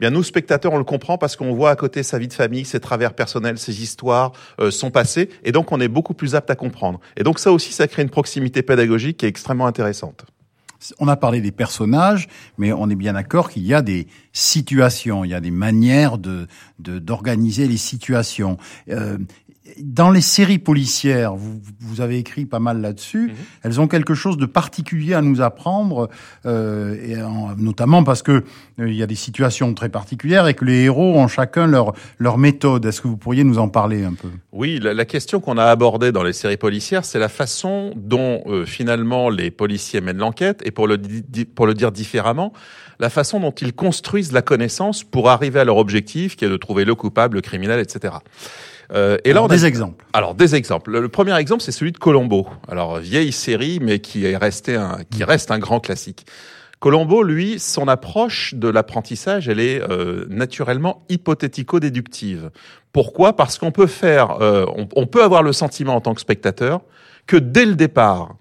[0.00, 2.64] bien nous spectateurs on le comprend parce qu'on voit à côté sa vie de famille,
[2.64, 6.50] ses travers personnels, ses histoires, euh, son passé, et donc on est beaucoup plus apte
[6.50, 7.00] à comprendre.
[7.16, 10.24] Et donc ça aussi, ça crée une proximité pédagogique qui est extrêmement intéressante.
[10.98, 12.28] On a parlé des personnages,
[12.58, 16.18] mais on est bien d'accord qu'il y a des situations, il y a des manières
[16.18, 16.48] de
[16.80, 18.56] d'organiser les situations.
[18.88, 19.16] Euh,
[19.80, 23.28] dans les séries policières, vous, vous avez écrit pas mal là-dessus.
[23.28, 23.34] Mhm.
[23.62, 26.08] Elles ont quelque chose de particulier à nous apprendre,
[26.46, 27.16] euh, et
[27.60, 31.18] notamment parce que euh, il y a des situations très particulières et que les héros
[31.18, 32.84] ont chacun leur leur méthode.
[32.86, 34.28] Est-ce que vous pourriez nous en parler un peu?
[34.52, 38.42] Oui, la, la question qu'on a abordée dans les séries policières, c'est la façon dont
[38.46, 40.98] euh, finalement les policiers mènent l'enquête et pour le
[41.54, 42.52] pour le dire différemment,
[42.98, 46.56] la façon dont ils construisent la connaissance pour arriver à leur objectif, qui est de
[46.56, 48.14] trouver le coupable, le criminel, etc.
[48.94, 50.04] Euh, et là, on a des exemples.
[50.12, 50.90] Alors des exemples.
[50.90, 52.46] Le, premier exemple, c'est celui de Colombo.
[52.68, 56.26] Alors vieille série, mais qui est resté un, qui reste un grand classique.
[56.78, 62.50] Colombo, lui, son approche de l'apprentissage, elle est euh, naturellement hypothético-déductive.
[62.92, 63.36] Pourquoi?
[63.36, 66.80] Parce qu'on peut faire, euh, on, on peut avoir le sentiment en tant que spectateur
[67.26, 68.34] que dès le départ,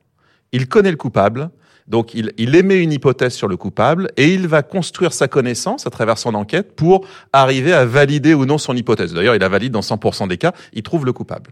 [0.52, 1.52] il connaît le coupable,
[1.88, 5.90] donc il, émet une hypothèse sur le coupable et il va construire sa connaissance à
[5.90, 9.14] travers son enquête pour arriver à valider ou non son hypothèse.
[9.14, 11.52] D'ailleurs, il la valide dans 100% des cas, il trouve le coupable.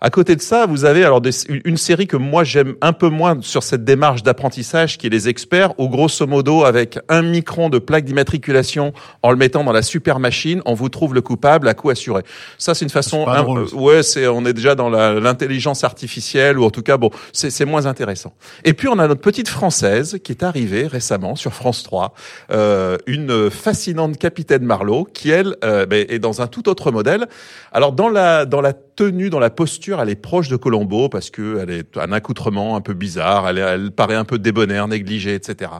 [0.00, 1.20] À côté de ça, vous avez alors
[1.64, 5.28] une série que moi j'aime un peu moins sur cette démarche d'apprentissage qui est les
[5.28, 8.92] experts, où grosso modo avec un micron de plaque d'immatriculation,
[9.24, 12.22] en le mettant dans la super machine, on vous trouve le coupable à coup assuré.
[12.58, 16.70] Ça c'est une façon, un, ouais, c'est on est déjà dans l'intelligence artificielle ou en
[16.70, 18.34] tout cas bon, c'est moins intéressant.
[18.64, 22.14] Et puis on a notre petite française qui est arrivée récemment sur France 3,
[22.52, 27.26] euh, une fascinante capitaine Marlowe qui elle euh, ben, est dans un tout autre modèle.
[27.72, 31.30] Alors dans la dans la tenue, dans la posture, elle est proche de Colombo parce
[31.30, 35.34] que elle est un accoutrement un peu bizarre, elle, elle paraît un peu débonnaire, négligée,
[35.34, 35.70] etc.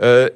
[0.00, 0.30] Euh,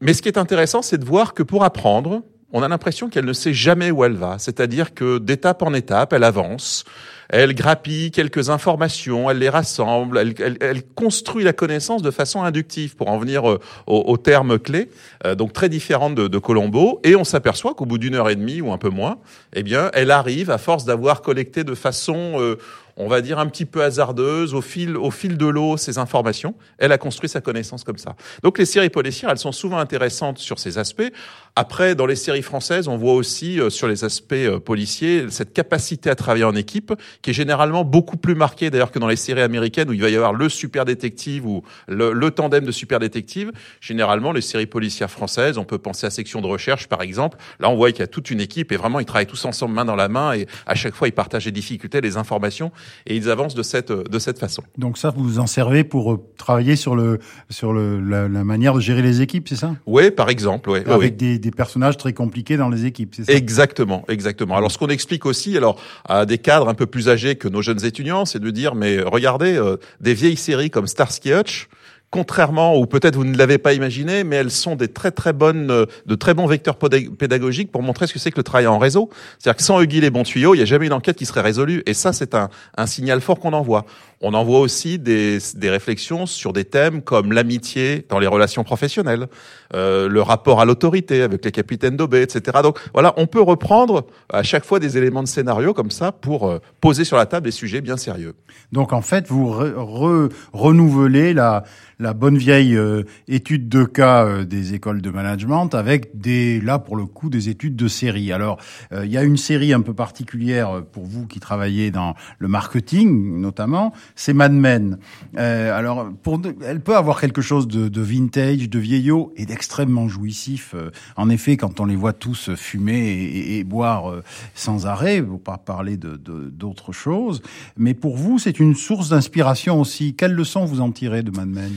[0.00, 3.26] Mais ce qui est intéressant, c'est de voir que pour apprendre, on a l'impression qu'elle
[3.26, 4.38] ne sait jamais où elle va.
[4.38, 6.84] C'est-à-dire que d'étape en étape, elle avance,
[7.28, 13.08] elle grappille quelques informations, elle les rassemble, elle, construit la connaissance de façon inductive pour
[13.08, 14.90] en venir euh, au, terme clé,
[15.24, 17.00] euh, donc très différente de, Colombo.
[17.04, 19.18] Et on s'aperçoit qu'au bout d'une heure et demie ou un peu moins,
[19.54, 22.56] eh bien, elle arrive à force d'avoir collecté de façon euh,
[22.96, 26.54] on va dire un petit peu hasardeuse, au fil, au fil de l'eau, ces informations.
[26.78, 28.14] Elle a construit sa connaissance comme ça.
[28.42, 31.10] Donc les séries policières, elles sont souvent intéressantes sur ces aspects.
[31.56, 35.52] Après, dans les séries françaises, on voit aussi euh, sur les aspects euh, policiers cette
[35.52, 39.14] capacité à travailler en équipe, qui est généralement beaucoup plus marquée d'ailleurs que dans les
[39.14, 42.98] séries américaines où il va y avoir le super détective ou le, tandem de super
[42.98, 43.52] détective.
[43.80, 47.38] Généralement, les séries policières françaises, on peut penser à section de recherche par exemple.
[47.60, 49.74] Là, on voit qu'il y a toute une équipe et vraiment ils travaillent tous ensemble
[49.74, 52.72] main dans la main et à chaque fois ils partagent les difficultés, les informations
[53.06, 54.64] et ils avancent de cette de cette façon.
[54.76, 58.74] Donc ça, vous vous en servez pour euh, travailler sur le sur le la, manière
[58.74, 59.76] de gérer les équipes, c'est ça?
[59.86, 60.80] Oui, par exemple, oui.
[60.86, 64.56] Avec des des personnages très compliqués dans les équipes, Exactement, exactement.
[64.56, 65.78] Alors ce qu'on explique aussi, alors
[66.08, 69.00] à des cadres un peu plus âgés que nos jeunes étudiants, c'est de dire mais
[69.00, 71.68] regardez euh, des vieilles séries comme Starsky Hutch
[72.14, 75.72] contrairement, ou peut-être vous ne l'avez pas imaginé, mais elles sont des très très bonnes,
[75.72, 78.78] euh, de très bons vecteurs pédagogiques pour montrer ce que c'est que le travail en
[78.78, 79.10] réseau.
[79.40, 81.40] C'est-à-dire que sans Huggy les bons tuyaux, il n'y a jamais une enquête qui serait
[81.40, 81.82] résolue.
[81.86, 83.84] Et ça, c'est un, un signal fort qu'on envoie.
[84.20, 89.26] On envoie aussi des, des réflexions sur des thèmes comme l'amitié dans les relations professionnelles,
[89.74, 92.58] euh, le rapport à l'autorité avec les capitaines d'Aubé, etc.
[92.62, 96.48] Donc voilà, on peut reprendre à chaque fois des éléments de scénario comme ça pour
[96.48, 98.34] euh, poser sur la table des sujets bien sérieux.
[98.72, 101.64] Donc en fait, vous re renouvelez la
[101.98, 106.78] la bonne vieille euh, étude de cas euh, des écoles de management avec des là
[106.78, 108.32] pour le coup des études de série.
[108.32, 108.58] Alors
[108.92, 112.48] euh, il y a une série un peu particulière pour vous qui travaillez dans le
[112.48, 114.98] marketing notamment, c'est Mad Men.
[115.36, 120.74] alors pour elle peut avoir quelque chose de, de vintage, de vieillot et d'extrêmement jouissif.
[121.16, 124.12] en effet, quand on les voit tous fumer et, et, boire
[124.54, 127.42] sans arrêt, pour pas parler de d'autres choses.
[127.76, 130.14] Mais pour vous, c'est une source d'inspiration aussi.
[130.14, 131.72] Quelles leçons vous en tirez de Mad Men?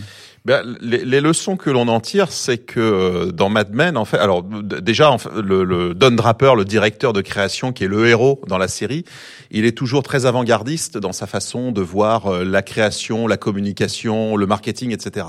[0.47, 4.05] Ben, les, les, leçons que l'on en tire, c'est que euh, dans Mad Men, en
[4.05, 8.39] fait, alors déjà, le, le, Don Draper, le directeur de création, qui est le héros
[8.47, 9.03] dans la série,
[9.51, 14.38] il est toujours très avant-gardiste dans sa façon de voir euh, la création, la communication,
[14.38, 15.25] le marketing, etc.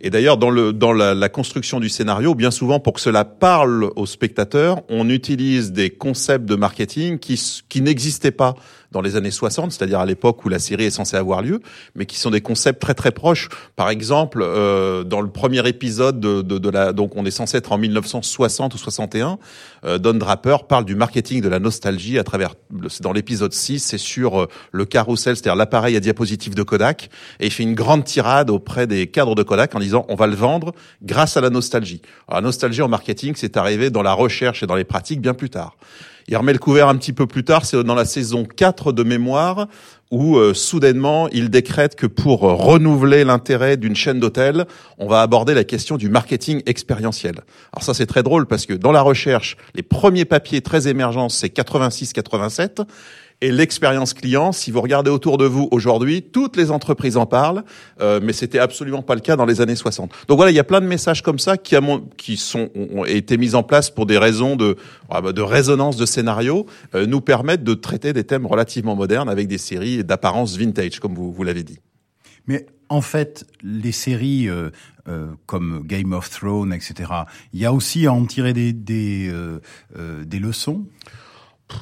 [0.00, 3.26] Et d'ailleurs, dans, le, dans la, la, construction du scénario, bien souvent, pour que cela
[3.26, 7.38] parle aux spectateurs, on utilise des concepts de marketing qui,
[7.68, 8.54] qui n'existaient pas
[8.96, 11.60] dans les années 60, c'est-à-dire à, l'époque où la série est censée avoir lieu,
[11.94, 13.50] mais qui sont des concepts très très proches.
[13.76, 17.58] Par exemple, euh, dans le premier épisode de, de, de, la, donc on est censé
[17.58, 19.38] être en 1960 ou 61,
[19.84, 22.54] euh, Don Draper parle du marketing de la nostalgie à travers,
[23.02, 27.46] dans l'épisode 6, c'est sur euh, le carrousel, c'est-à-dire l'appareil à diapositive de Kodak, et
[27.46, 30.36] il fait une grande tirade auprès des cadres de Kodak en disant on va le
[30.36, 32.00] vendre grâce à la nostalgie.
[32.28, 35.34] Alors, la nostalgie en marketing, c'est arrivé dans la recherche et dans les pratiques bien
[35.34, 35.76] plus tard.
[36.28, 39.04] Il remet le couvert un petit peu plus tard, c'est dans la saison 4 de
[39.04, 39.68] mémoire,
[40.10, 44.66] où euh, soudainement il décrète que pour renouveler l'intérêt d'une chaîne d'hôtels,
[44.98, 47.36] on va aborder la question du marketing expérientiel.
[47.72, 51.28] Alors ça c'est très drôle parce que dans la recherche, les premiers papiers très émergents
[51.28, 52.84] c'est 86-87
[53.40, 57.64] et l'expérience client, si vous regardez autour de vous aujourd'hui, toutes les entreprises en parlent,
[58.00, 60.10] euh, mais c'était absolument pas le cas dans les années 60.
[60.28, 61.76] Donc voilà, il y a plein de messages comme ça qui,
[62.16, 64.76] qui sont, ont été mis en place pour des raisons de,
[65.10, 69.28] ah bah, de résonance de scénario, euh, nous permettent de traiter des thèmes relativement modernes
[69.28, 71.78] avec des séries d'apparence vintage, comme vous, vous l'avez dit.
[72.46, 74.70] Mais en fait, les séries euh,
[75.08, 77.10] euh, comme Game of Thrones, etc.,
[77.52, 79.60] il y a aussi à en tirer des, des, euh,
[79.96, 80.86] euh des leçons?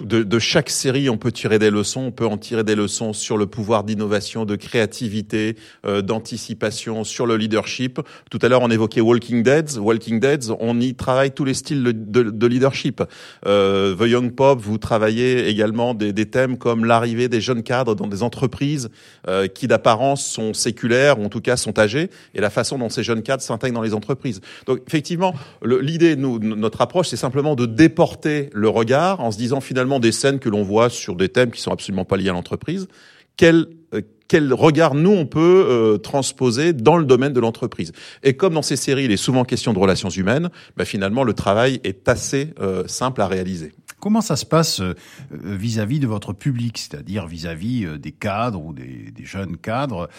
[0.00, 2.00] De, de, chaque série, on peut tirer des leçons.
[2.00, 7.26] On peut en tirer des leçons sur le pouvoir d'innovation, de créativité, euh, d'anticipation, sur
[7.26, 8.00] le leadership.
[8.30, 9.76] Tout à l'heure, on évoquait Walking Dead.
[9.76, 13.02] Walking Dead, on y travaille tous les styles de, de, leadership.
[13.46, 17.94] Euh, The Young Pop, vous travaillez également des, des thèmes comme l'arrivée des jeunes cadres
[17.94, 18.88] dans des entreprises
[19.28, 22.88] euh, qui, d'apparence, sont séculaires ou en tout cas sont âgés, et la façon dont
[22.88, 24.40] ces jeunes cadres s'intègrent dans les entreprises.
[24.66, 29.73] Donc, effectivement, l'idée, notre approche, c'est simplement de déporter le regard en se disant finalement
[30.00, 32.88] des scènes que l'on voit sur des thèmes qui sont absolument pas liés à l'entreprise.
[33.37, 37.92] Quel, euh, quel regard nous on peut euh, transposer dans le domaine de l'entreprise?
[38.22, 41.32] Et comme dans ces séries, il est souvent question de relations humaines, bah, finalement le
[41.32, 43.72] travail est assez euh, simple à réaliser.
[44.00, 44.82] Comment ça se passe
[45.30, 50.10] vis-à-vis de votre public, c'est-à-dire vis-à-vis des cadres ou des, des jeunes cadres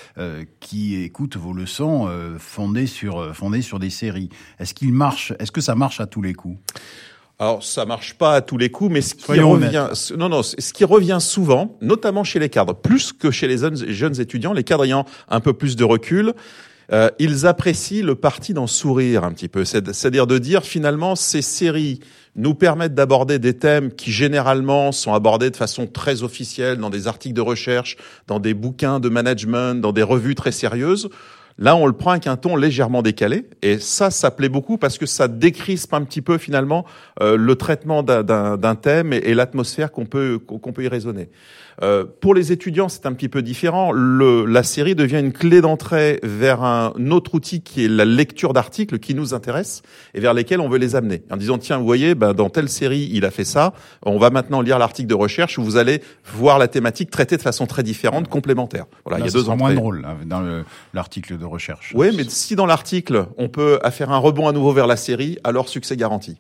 [0.60, 4.30] qui écoutent vos leçons fondées sur fondées sur des séries.
[4.58, 6.58] Est-ce qu'il marche Est-ce que ça marche à tous les coups?
[7.38, 10.74] Alors ça marche pas à tous les coups, mais ce qui revient, non non, ce
[10.74, 14.86] qui revient souvent, notamment chez les cadres, plus que chez les jeunes, étudiants, les cadres
[14.86, 16.34] ayant un peu plus de recul,
[16.93, 19.65] euh, ils apprécient le parti d'en sourire un petit peu.
[19.65, 22.00] C'est-à-dire de dire finalement ces séries
[22.38, 27.08] nous permettent d'aborder des thèmes qui généralement sont abordés de façon très officielle dans des
[27.08, 31.10] articles de recherche, dans des bouquins de management, dans des revues très sérieuses.
[31.58, 34.98] Là, on le prend avec un ton légèrement décalé, et ça, ça plaît beaucoup parce
[34.98, 36.86] que ça décrispe un petit peu finalement
[37.22, 41.30] euh, le traitement d'un thème et, et l'atmosphère qu'on peut qu'on peut y raisonner.
[41.82, 43.92] Euh, pour les étudiants, c'est un petit peu différent.
[43.92, 48.54] Le, la série devient une clé d'entrée vers un autre outil qui est la lecture
[48.54, 49.82] d'articles qui nous intéressent
[50.14, 51.24] et vers lesquels on veut les amener.
[51.32, 53.74] En disant, tiens, vous voyez, ben, dans telle série, il a fait ça.
[54.04, 57.42] On va maintenant lire l'article de recherche où vous allez voir la thématique traitée de
[57.42, 58.86] façon très différente, complémentaire.
[59.06, 61.92] Voilà, il y a deux moins drôle hein, dans l'article de recherche.
[61.96, 65.38] Oui, mais si dans l'article, on peut faire un rebond à nouveau vers la série,
[65.44, 66.38] alors succès garanti.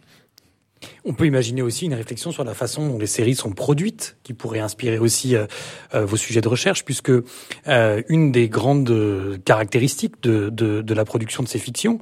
[1.07, 4.33] On peut imaginer aussi une réflexion sur la façon dont les séries sont produites, qui
[4.33, 5.45] pourrait inspirer aussi euh,
[5.93, 7.11] euh, vos sujets de recherche, puisque
[7.67, 11.99] euh, une des grandes caractéristiques de, de, de, la production de ces fictions,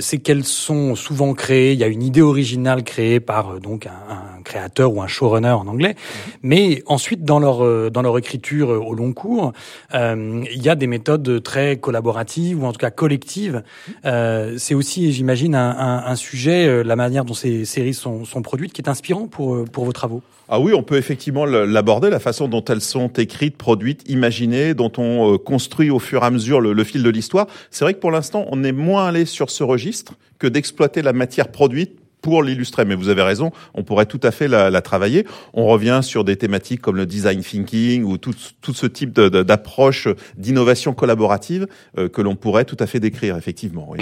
[0.00, 1.72] c'est qu'elles sont souvent créées.
[1.72, 5.50] Il y a une idée originale créée par donc un, un, créateur ou un showrunner
[5.50, 6.38] en anglais, mm-hmm.
[6.42, 9.52] mais ensuite dans leur dans leur écriture au long cours,
[9.92, 13.62] il y a des méthodes très collaboratives ou en tout cas collectives.
[14.02, 18.72] c'est aussi, j'imagine, un, un, un, sujet, la manière dont ces séries sont sont, produites,
[18.72, 22.20] qui est inspirant pour, euh, pour vos travaux ah oui, on peut effectivement l'aborder, la
[22.20, 26.30] façon dont elles sont écrites, produites, imaginées, dont on euh, construit au fur et à
[26.30, 27.46] mesure le, fil de l'histoire.
[27.70, 31.14] C'est vrai que pour l'instant, on est moins allé sur ce registre que d'exploiter la
[31.14, 32.84] matière produite pour l'illustrer.
[32.84, 35.26] Mais vous avez raison, on pourrait tout à fait la, travailler.
[35.54, 40.08] On revient sur des thématiques comme le design thinking ou tout, tout ce type d'approche
[40.36, 43.94] d'innovation collaborative euh, que l'on pourrait tout à fait décrire, effectivement.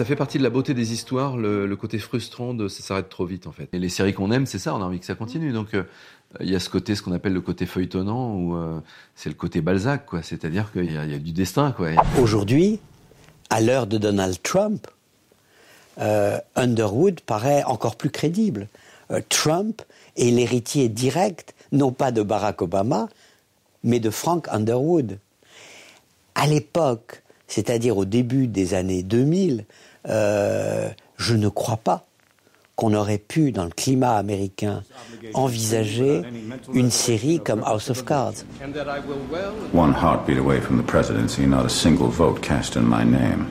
[0.00, 3.26] Ça fait partie de la beauté des histoires, le, côté frustrant de ça s'arrête trop
[3.26, 3.68] vite en fait.
[3.74, 5.52] Et les séries qu'on aime, c'est ça, on a envie que ça continue.
[5.52, 5.82] Donc euh,
[6.40, 8.80] il y a ce côté, ce qu'on appelle le côté feuilletonnant, ou euh,
[9.14, 10.22] c'est le côté Balzac, quoi.
[10.22, 11.90] C'est-à-dire qu'il y, a du destin, quoi.
[12.18, 12.80] Aujourd'hui,
[13.50, 14.86] à l'heure de Donald Trump,
[15.98, 18.68] euh, Underwood paraît encore plus crédible.
[19.28, 19.82] Trump
[20.16, 23.10] est l'héritier direct, non pas de Barack Obama,
[23.84, 25.18] mais de Frank Underwood.
[26.34, 29.66] À l'époque, c'est-à-dire au début des années 2000,
[30.08, 32.06] euh, je ne crois pas
[32.76, 34.82] qu'on aurait pu, dans le climat américain,
[35.34, 36.22] envisager
[36.72, 38.44] une série comme House of Cards.
[39.74, 43.48] One heartbeat away from the presidency, not a single vote cast in my name.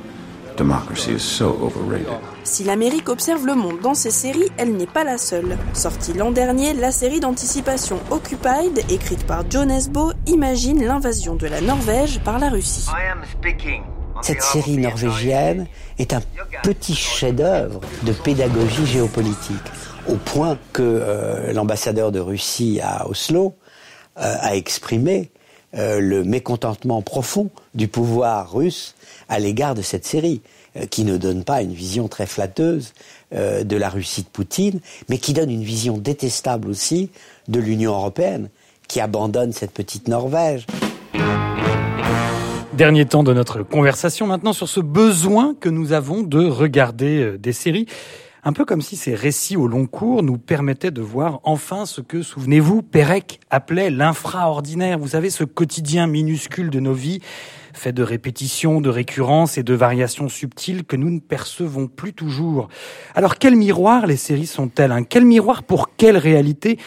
[0.58, 2.08] Democracy is so overrated.
[2.44, 5.58] Si l'Amérique observe le monde dans ces séries, elle n'est pas la seule.
[5.74, 11.62] Sortie l'an dernier, la série d'anticipation Occupied, écrite par John Esbo, imagine l'invasion de la
[11.62, 12.88] Norvège par la Russie.
[14.22, 16.22] Cette série norvégienne est un
[16.64, 19.56] petit chef-d'œuvre de pédagogie géopolitique,
[20.08, 23.56] au point que euh, l'ambassadeur de Russie à Oslo
[24.18, 25.32] euh, a exprimé
[25.76, 28.96] euh, le mécontentement profond du pouvoir russe
[29.30, 30.42] à l'égard de cette série,
[30.92, 32.94] qui ne donne pas une vision très flatteuse
[33.32, 34.80] de la Russie de Poutine,
[35.10, 37.10] mais qui donne une vision détestable aussi
[37.48, 38.50] de l'Union européenne,
[38.88, 40.68] qui abandonne cette petite Norvège.
[42.80, 47.38] Dernier temps de notre conversation maintenant sur ce besoin que nous avons de regarder euh,
[47.38, 47.88] des séries.
[48.46, 52.00] Un peu comme si ces récits au long cours nous permettaient de voir enfin ce
[52.00, 54.98] que, souvenez-vous, Pérec appelait l'infraordinaire.
[54.98, 57.20] Vous savez, ce quotidien minuscule de nos vies,
[57.74, 62.70] fait de répétitions, de récurrences et de variations subtiles que nous ne percevons plus toujours.
[63.14, 66.80] Alors quel miroir les séries sont-elles Un Quel miroir pour quelle réalité?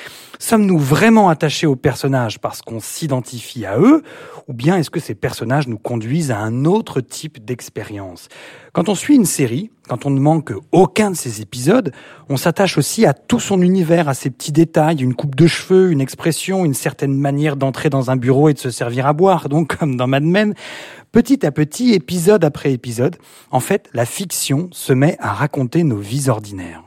[0.42, 4.02] Sommes-nous vraiment attachés aux personnages parce qu'on s'identifie à eux
[4.48, 8.28] ou bien est-ce que ces personnages nous conduisent à un autre type d'expérience?
[8.72, 11.92] Quand on suit une série, quand on ne manque aucun de ses épisodes,
[12.28, 15.92] on s'attache aussi à tout son univers, à ses petits détails, une coupe de cheveux,
[15.92, 19.48] une expression, une certaine manière d'entrer dans un bureau et de se servir à boire,
[19.48, 20.54] donc comme dans Mad Men.
[21.12, 23.14] Petit à petit, épisode après épisode,
[23.52, 26.82] en fait, la fiction se met à raconter nos vies ordinaires.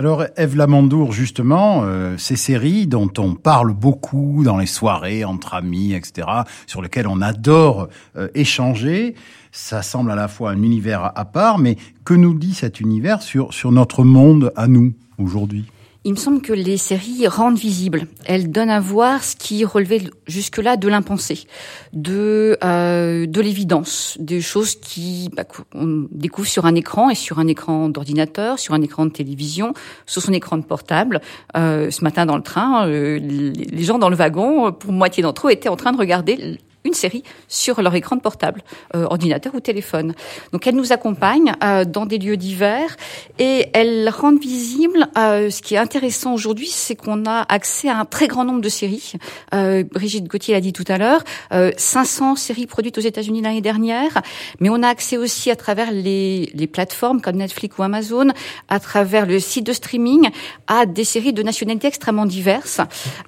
[0.00, 5.52] Alors, Eve Lamandour, justement, euh, ces séries dont on parle beaucoup dans les soirées, entre
[5.52, 6.26] amis, etc.,
[6.66, 9.14] sur lesquelles on adore euh, échanger,
[9.52, 13.20] ça semble à la fois un univers à part, mais que nous dit cet univers
[13.20, 15.66] sur, sur notre monde à nous, aujourd'hui?
[16.04, 18.06] Il me semble que les séries rendent visible.
[18.24, 21.44] Elles donnent à voir ce qui relevait jusque-là de l'impensé,
[21.92, 27.38] de euh, de l'évidence, des choses qui bah, on découvre sur un écran et sur
[27.38, 29.74] un écran d'ordinateur, sur un écran de télévision,
[30.06, 31.20] sur son écran de portable.
[31.56, 35.48] Euh, ce matin dans le train, euh, les gens dans le wagon, pour moitié d'entre
[35.48, 38.62] eux, étaient en train de regarder une série sur leur écran de portable,
[38.94, 40.14] euh, ordinateur ou téléphone.
[40.52, 42.96] Donc elles nous accompagnent euh, dans des lieux divers
[43.38, 45.08] et elles rendent visible.
[45.18, 48.60] Euh, ce qui est intéressant aujourd'hui, c'est qu'on a accès à un très grand nombre
[48.60, 49.12] de séries.
[49.52, 54.22] Brigitte Gauthier l'a dit tout à l'heure, 500 séries produites aux États-Unis l'année dernière,
[54.60, 58.28] mais on a accès aussi à travers les, les plateformes comme Netflix ou Amazon,
[58.68, 60.30] à travers le site de streaming,
[60.66, 62.80] à des séries de nationalités extrêmement diverses.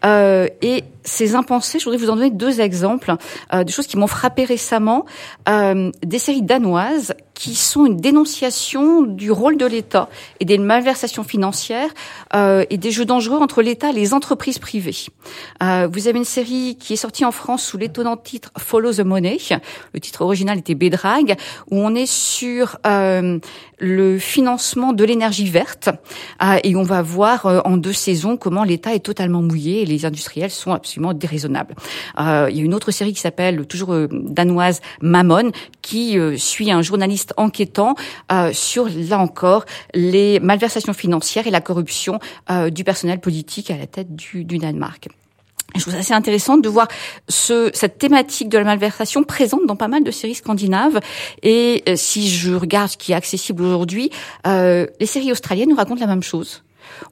[0.05, 3.15] et ces impensés, je voudrais vous en donner deux exemples
[3.53, 5.05] euh, des choses qui m'ont frappé récemment,
[5.49, 11.25] euh, des séries danoises qui sont une dénonciation du rôle de l'État et des malversations
[11.25, 11.91] financières
[12.37, 14.95] euh, et des jeux dangereux entre l'État et les entreprises privées.
[15.61, 19.01] Euh, vous avez une série qui est sortie en France sous l'étonnant titre Follow the
[19.01, 19.39] Money.
[19.93, 21.35] Le titre original était Bédrague,
[21.69, 23.41] où on est sur euh,
[23.83, 25.91] le financement de l'énergie verte
[26.43, 29.87] euh, et on va voir euh, en deux saisons comment l'État est totalement mouillé et
[29.87, 31.75] les industriels sont absolument déraisonnables.
[32.21, 35.51] Euh, il y a une autre série qui s'appelle toujours danoise Mammon
[35.83, 37.95] qui suit un journaliste enquêtant
[38.31, 39.65] euh, sur, là encore,
[39.95, 42.19] les malversations financières et la corruption
[42.51, 45.09] euh, du personnel politique à la tête du, Danemark.
[45.75, 46.87] Je trouve ça assez intéressant de voir
[47.29, 51.01] ce, cette thématique de la malversation présente dans pas mal de séries scandinaves.
[51.43, 54.11] Et euh, si je regarde ce qui est accessible aujourd'hui,
[54.45, 56.63] les séries australiennes nous racontent la même chose.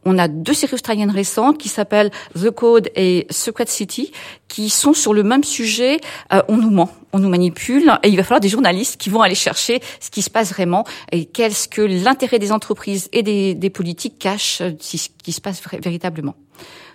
[0.05, 4.13] On a deux séries australiennes récentes qui s'appellent The Code et Secret City,
[4.49, 6.01] qui sont sur le même sujet.
[6.33, 9.23] Euh, on nous ment, on nous manipule, et il va falloir des journalistes qui vont
[9.23, 13.55] aller chercher ce qui se passe vraiment et qu'est-ce que l'intérêt des entreprises et des,
[13.55, 16.35] des politiques cache euh, ce qui se passe véritablement.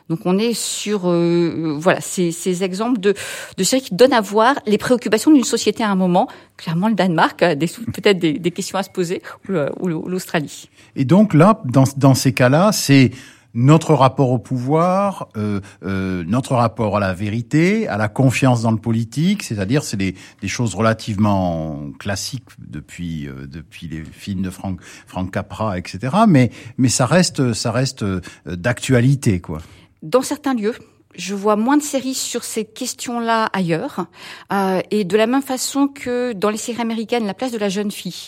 [0.10, 3.16] Donc on est sur euh, voilà ces, ces, exemples de,
[3.58, 6.28] de séries qui donnent à voir les préoccupations d'une société à un moment.
[6.58, 10.70] Clairement, le Danemark a peut-être des, des, questions à se poser ou l'Australie.
[10.96, 13.12] Et donc là, dans, dans ces cas-là, c'est
[13.56, 18.72] notre rapport au pouvoir, euh, euh, notre rapport à la vérité, à la confiance dans
[18.72, 24.50] le politique, c'est-à-dire c'est des, des, choses relativement classiques depuis euh, depuis les films de
[24.50, 26.14] Frank Frank Capra, etc.
[26.28, 29.60] Mais mais ça reste ça reste euh, d'actualité quoi.
[30.06, 30.76] Dans certains lieux,
[31.16, 34.06] je vois moins de séries sur ces questions-là ailleurs.
[34.54, 37.70] Euh, et de la même façon que dans les séries américaines, la place de la
[37.70, 38.28] jeune fille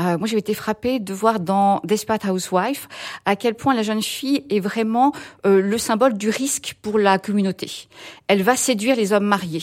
[0.00, 2.88] euh, moi, j'ai été frappée de voir dans Desperate Housewife
[3.24, 5.12] à quel point la jeune fille est vraiment
[5.46, 7.88] euh, le symbole du risque pour la communauté.
[8.28, 9.62] Elle va séduire les hommes mariés.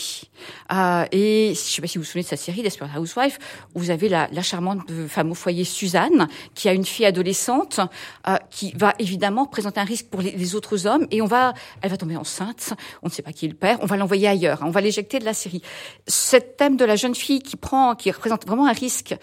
[0.72, 3.38] Euh, et je ne sais pas si vous vous souvenez de cette série Desperate Housewife,
[3.74, 7.80] où vous avez la, la charmante femme au foyer Suzanne, qui a une fille adolescente,
[8.28, 11.90] euh, qui va évidemment présenter un risque pour les, autres hommes, et on va, elle
[11.90, 12.74] va tomber enceinte.
[13.02, 13.78] On ne sait pas qui est le père.
[13.80, 14.62] On va l'envoyer ailleurs.
[14.62, 15.62] Hein, on va l'éjecter de la série.
[16.06, 19.14] Ce thème de la jeune fille qui prend, qui représente vraiment un risque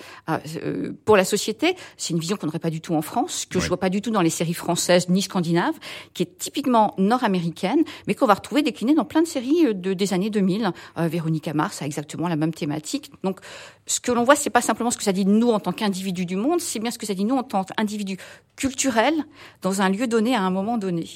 [0.63, 3.59] euh, pour la société, c'est une vision qu'on n'aurait pas du tout en France, que
[3.59, 5.75] je vois pas du tout dans les séries françaises ni scandinaves,
[6.13, 9.93] qui est typiquement nord-américaine, mais qu'on va retrouver déclinée dans plein de séries euh, de,
[9.93, 10.71] des années 2000.
[10.97, 13.11] Euh, Véronica Mars a exactement la même thématique.
[13.23, 13.39] Donc,
[13.85, 15.71] ce que l'on voit, c'est pas simplement ce que ça dit de nous en tant
[15.71, 18.17] qu'individus du monde, c'est bien ce que ça dit de nous en tant qu'individus
[18.55, 19.25] culturels
[19.61, 21.07] dans un lieu donné à un moment donné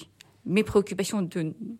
[0.48, 1.28] mes préoccupations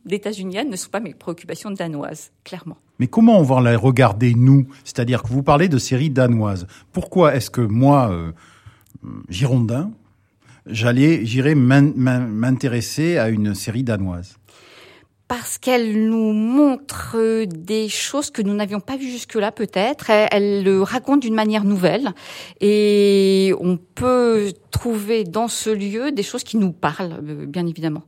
[0.06, 2.78] d'états-uniennes ne sont pas mes préoccupations danoises, clairement.
[3.00, 4.68] Mais comment on va les regarder, nous?
[4.84, 6.68] C'est-à-dire que vous parlez de séries danoises.
[6.92, 8.32] Pourquoi est-ce que moi, euh,
[9.30, 9.92] Girondin,
[10.66, 14.38] j'allais, j'irais m'intéresser à une série danoise?
[15.28, 20.10] Parce qu'elle nous montre des choses que nous n'avions pas vues jusque-là peut-être.
[20.10, 22.14] Elle, elle, le raconte d'une manière nouvelle
[22.62, 28.04] et on peut trouver dans ce lieu des choses qui nous parlent, euh, bien évidemment.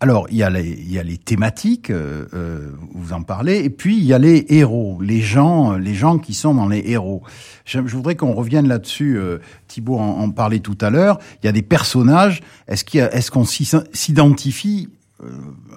[0.00, 3.64] Alors, il y a les, il y a les thématiques, euh, euh, vous en parlez,
[3.64, 6.82] et puis il y a les héros, les gens, les gens qui sont dans les
[6.86, 7.22] héros.
[7.64, 9.16] Je, je voudrais qu'on revienne là-dessus.
[9.16, 9.38] Euh,
[9.68, 11.18] Thibault en, en, parlait tout à l'heure.
[11.42, 12.42] Il y a des personnages.
[12.68, 14.90] Est-ce qu'il est-ce qu'on s'identifie
[15.24, 15.30] euh,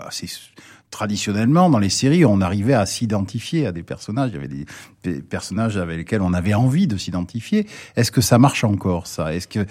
[0.06, 0.28] assez
[0.92, 4.32] traditionnellement dans les séries, on arrivait à s'identifier à des personnages.
[4.32, 4.66] Il y avait
[5.04, 7.68] des, personnages avec lesquels on avait envie de s'identifier.
[7.96, 9.34] Est-ce que ça marche encore ça?
[9.34, 9.66] Est-ce que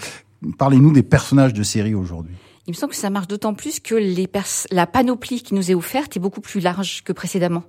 [0.57, 2.37] parlez-nous des personnages de séries aujourd'hui
[2.69, 4.29] il me semble que ça marche d'autant plus que les
[4.71, 7.65] la panoplie qui nous est offerte est beaucoup plus large que précédemment.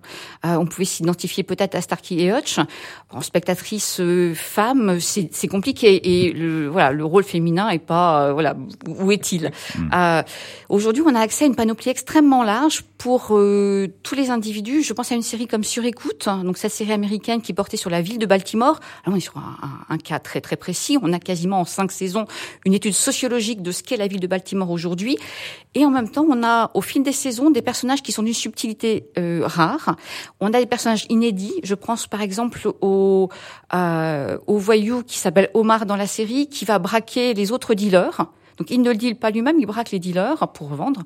[0.46, 2.60] Euh, on pouvait s'identifier peut-être à Starkey et Hutch.
[3.10, 8.34] En spectatrice euh, femme, c'est compliqué et le, voilà, le rôle féminin est pas euh,
[8.34, 9.90] voilà où est-il hmm.
[9.94, 10.22] Euh,
[10.68, 14.84] Aujourd'hui, on a accès à une panoplie extrêmement large pour euh, tous les individus.
[14.84, 17.78] Je pense à une série comme Sur écoute, hein, donc cette série américaine qui portait
[17.78, 18.82] sur la ville de Baltimore.
[19.06, 20.98] Alors on est sur un, un, un cas très très précis.
[21.02, 22.26] On a quasiment en cinq saisons
[22.66, 24.89] une étude sociologique de ce qu'est la ville de Baltimore aujourd'hui
[25.76, 28.34] Et en même temps, on a au fil des saisons des personnages qui sont d'une
[28.34, 29.96] subtilité euh, rare.
[30.40, 31.54] On a des personnages inédits.
[31.64, 33.30] Je pense par exemple au,
[33.74, 38.26] euh, au voyou qui s'appelle Omar dans la série, qui va braquer les autres dealers.
[38.58, 41.04] Donc il ne le deal pas lui-même, il braque les dealers pour revendre.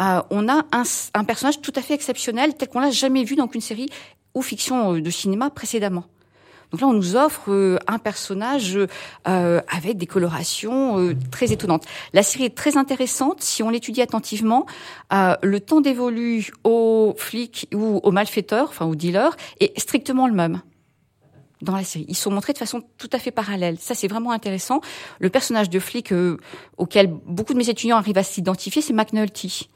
[0.00, 0.82] Euh, on a un,
[1.12, 3.90] un, personnage tout à fait exceptionnel, tel qu'on l'a jamais vu dans une série
[4.34, 6.04] ou fiction de cinéma précédemment.
[6.74, 8.76] Donc là, on nous offre euh, un personnage
[9.28, 11.84] euh, avec des colorations euh, très étonnantes.
[12.12, 14.66] La série est très intéressante si on l'étudie attentivement.
[15.12, 20.62] le temps dévolu aux flics ou aux malfaiteurs, enfin aux dealers, est strictement le même
[21.64, 22.06] dans la série.
[22.08, 23.78] Ils sont montrés de façon tout à fait parallèle.
[23.80, 24.80] Ça, c'est vraiment intéressant.
[25.18, 26.12] Le personnage de flic
[26.76, 29.68] auquel beaucoup de mes étudiants arrivent à s'identifier, c'est McNulty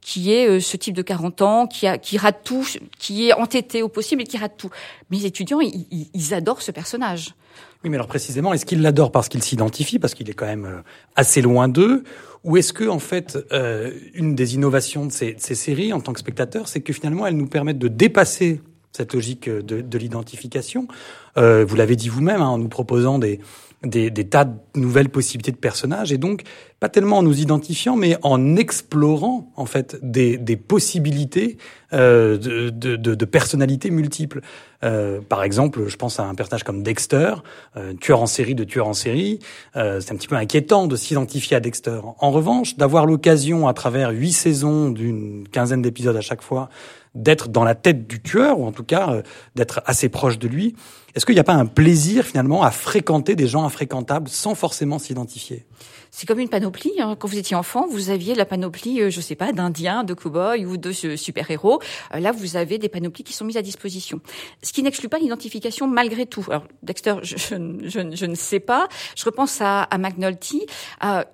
[0.00, 2.64] qui est euh, ce type de 40 ans, qui, a, qui rate tout,
[2.96, 4.70] qui est entêté au possible et qui rate tout.
[5.10, 7.34] Mes étudiants, ils, ils adorent ce personnage.
[7.82, 10.64] Oui, mais alors précisément, est-ce qu'ils l'adorent parce qu'ils s'identifient, parce qu'il est quand même
[10.64, 10.80] euh,
[11.16, 12.04] assez loin d'eux,
[12.44, 16.00] ou est-ce que en fait, euh, une des innovations de ces, de ces séries en
[16.00, 18.60] tant que spectateur, c'est que finalement, elles nous permettent de dépasser
[18.96, 20.88] cette logique de, de l'identification.
[21.36, 23.40] Euh, vous l'avez dit vous-même hein, en nous proposant des,
[23.82, 26.42] des, des, tas de nouvelles possibilités de personnages et donc
[26.80, 31.58] pas tellement en nous identifiant mais en explorant en fait des, des possibilités
[31.92, 34.40] euh, de, de, de, personnalités multiples.
[34.82, 37.34] Euh, par exemple, je pense à un personnage comme Dexter,
[37.76, 39.38] euh, tueur en série de tueur en série.
[39.76, 42.00] Euh, c'est un petit peu inquiétant de s'identifier à Dexter.
[42.18, 46.70] En revanche, d'avoir l'occasion à travers huit saisons d'une quinzaine d'épisodes à chaque fois
[47.16, 49.22] d'être dans la tête du tueur, ou en tout cas euh,
[49.54, 50.76] d'être assez proche de lui.
[51.14, 54.98] Est-ce qu'il n'y a pas un plaisir finalement à fréquenter des gens infréquentables sans forcément
[54.98, 55.64] s'identifier?
[56.10, 56.92] C'est comme une panoplie.
[57.00, 57.16] Hein.
[57.18, 60.58] Quand vous étiez enfant, vous aviez la panoplie, euh, je sais pas, d'Indiens, de cow-boys
[60.58, 61.80] ou de super-héros.
[62.14, 64.20] Euh, là, vous avez des panoplies qui sont mises à disposition.
[64.62, 66.44] Ce qui n'exclut pas l'identification malgré tout.
[66.48, 68.88] Alors, Dexter, je, ne sais pas.
[69.16, 70.66] Je repense à, à McNulty.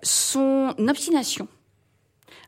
[0.02, 1.48] son obstination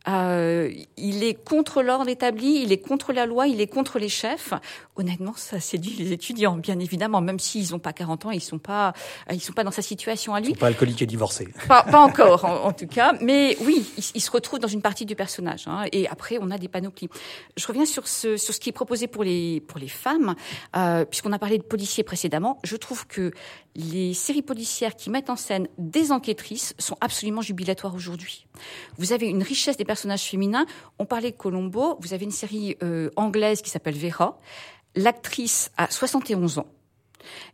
[0.06, 4.08] euh, il est contre l'ordre établi, il est contre la loi, il est contre les
[4.08, 4.52] chefs.
[4.96, 8.58] Honnêtement, ça séduit les étudiants, bien évidemment, même s'ils n'ont pas 40 ans, ils sont
[8.58, 8.92] pas,
[9.32, 10.50] ils sont pas dans sa situation à lui.
[10.50, 11.48] Ils sont pas alcooliques et divorcés.
[11.68, 13.14] Pas, pas encore, en, tout cas.
[13.20, 13.84] Mais oui,
[14.14, 15.66] il, se retrouve dans une partie du personnage.
[15.66, 17.08] Hein, et après, on a des panoplies.
[17.56, 20.34] Je reviens sur ce, sur ce qui est proposé pour les, pour les femmes,
[20.76, 22.58] euh, puisqu'on a parlé de policiers précédemment.
[22.62, 23.32] Je trouve que
[23.74, 28.46] les séries policières qui mettent en scène des enquêtrices sont absolument jubilatoires aujourd'hui.
[28.98, 29.93] Vous avez une richesse des personnages
[30.98, 31.98] On parlait de Colombo.
[32.00, 34.38] Vous avez une série euh, anglaise qui s'appelle Vera.
[34.94, 36.66] L'actrice a 71 ans.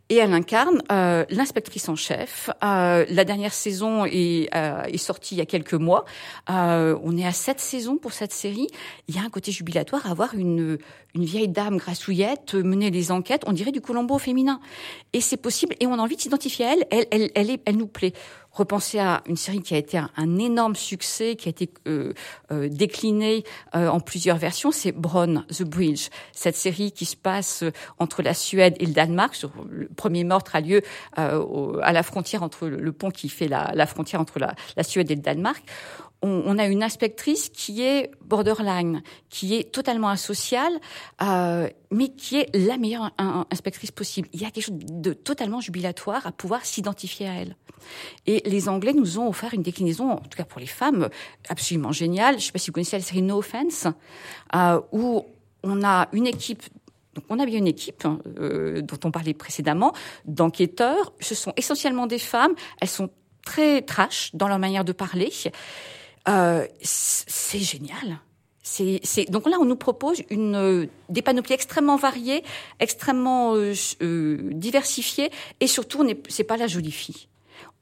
[0.09, 2.49] Et elle incarne euh, l'inspectrice en chef.
[2.61, 4.49] Euh, la dernière saison est,
[4.97, 6.03] sortie il y a quelques mois.
[6.49, 8.67] On est à sept saisons pour cette série.
[9.07, 10.77] Il y a un côté jubilatoire à avoir une,
[11.15, 13.43] vieille dame grassouillette mener des enquêtes.
[13.47, 14.59] On dirait du Colombo féminin.
[15.13, 15.75] Et c'est possible.
[15.79, 17.07] Et on a envie de s'identifier à elle.
[17.09, 18.13] Elle, elle, elle nous plaît
[18.51, 22.13] repenser à une série qui a été un, énorme succès, qui a été euh,
[22.51, 23.43] euh, déclinée
[23.75, 26.09] euh, en plusieurs versions, c'est Bron, The Bridge.
[26.33, 27.63] Cette série qui se passe
[27.99, 29.39] entre la Suède et le Danemark.
[29.69, 30.81] Le premier meurtre a lieu
[31.15, 35.09] à la frontière entre le, pont qui fait la, la frontière entre la, la Suède
[35.11, 35.63] et le Danemark
[36.21, 40.79] on, a une inspectrice qui est borderline, qui est totalement asociale,
[41.21, 43.11] euh, mais qui est la meilleure
[43.49, 44.27] inspectrice possible.
[44.33, 47.55] Il y a quelque chose de totalement jubilatoire à pouvoir s'identifier à elle.
[48.27, 51.09] Et les Anglais nous ont offert une déclinaison, en tout cas pour les femmes,
[51.49, 52.35] absolument géniale.
[52.35, 53.87] Je ne sais pas si vous connaissez la série No Offense,
[54.55, 55.25] euh, où
[55.63, 56.63] on a une équipe
[57.13, 58.07] donc on a bien une équipe
[58.39, 59.91] euh, dont on parlait précédemment
[60.23, 61.11] d'enquêteurs.
[61.19, 62.53] Ce sont essentiellement des femmes.
[62.79, 63.09] Elles sont
[63.43, 65.29] très trash dans leur manière de parler.
[66.27, 68.19] Euh, c'est génial.
[68.63, 72.43] C'est, donc là, on nous propose une, euh, des panoplies extrêmement variées,
[72.79, 77.27] extrêmement euh, euh diversifiées, et surtout, c'est pas la jolie fille.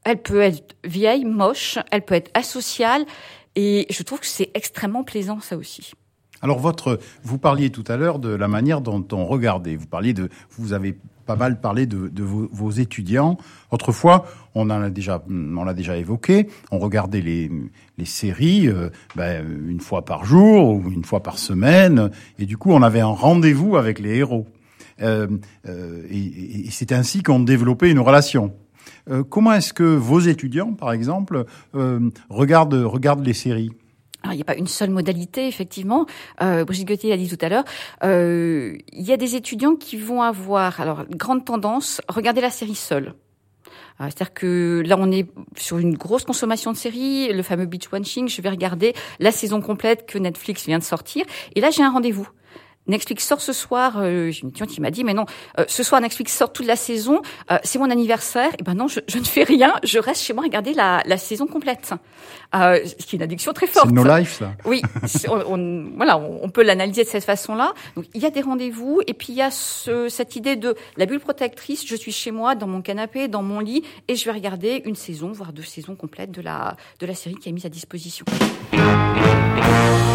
[0.04, 3.06] Elle peut être vieille, moche, elle peut être asociale,
[3.56, 5.92] et je trouve que c'est extrêmement plaisant, ça aussi.
[6.42, 9.76] Alors votre, vous parliez tout à l'heure de la manière dont on regardait.
[9.76, 13.38] Vous parliez de, vous avez pas mal parlé de, vos, étudiants.
[13.72, 14.26] Autrefois,
[14.56, 16.48] on en a déjà, on l'a déjà évoqué.
[16.72, 17.52] On regardait les,
[17.98, 22.10] les séries euh, ben, une fois par jour ou une fois par semaine,
[22.40, 24.48] et du coup, on avait un rendez-vous avec les héros.
[25.02, 25.28] Euh,
[25.68, 28.52] euh, et, et c'est ainsi qu'on développait une relation.
[29.10, 33.72] Euh, comment est-ce que vos étudiants, par exemple, euh, regardent, regardent les séries?
[34.22, 36.06] Alors, il n'y a pas une seule modalité, effectivement.
[36.42, 37.64] Euh, Brigitte Gauthier l'a dit tout à l'heure.
[38.04, 42.76] Euh, il y a des étudiants qui vont avoir, alors, grande tendance, regarder la série
[42.76, 43.14] seule.
[44.02, 47.92] Euh, c'est-à-dire que là, on est sur une grosse consommation de séries, le fameux beach
[47.92, 48.28] watching.
[48.28, 51.26] Je vais regarder la saison complète que Netflix vient de sortir.
[51.56, 52.28] Et là, j'ai un rendez-vous.
[52.90, 53.94] Netflix sort ce soir.
[53.98, 55.26] Euh, j'ai une qui m'a dit, mais non,
[55.58, 57.22] euh, ce soir Netflix sort toute la saison.
[57.52, 58.50] Euh, c'est mon anniversaire.
[58.52, 59.74] Et eh ben non, je, je, ne fais rien.
[59.84, 61.94] Je reste chez moi à regarder la, la saison complète.
[62.56, 63.88] Euh, ce qui est une addiction très forte.
[63.88, 64.54] C'est no life, ça.
[64.66, 64.82] Oui,
[65.28, 67.74] on, on, voilà, on, peut l'analyser de cette façon-là.
[67.96, 70.76] Donc il y a des rendez-vous et puis il y a ce, cette idée de
[70.98, 71.86] la bulle protectrice.
[71.86, 74.96] Je suis chez moi, dans mon canapé, dans mon lit, et je vais regarder une
[74.96, 78.26] saison, voire deux saisons complètes de la de la série qui est mise à disposition.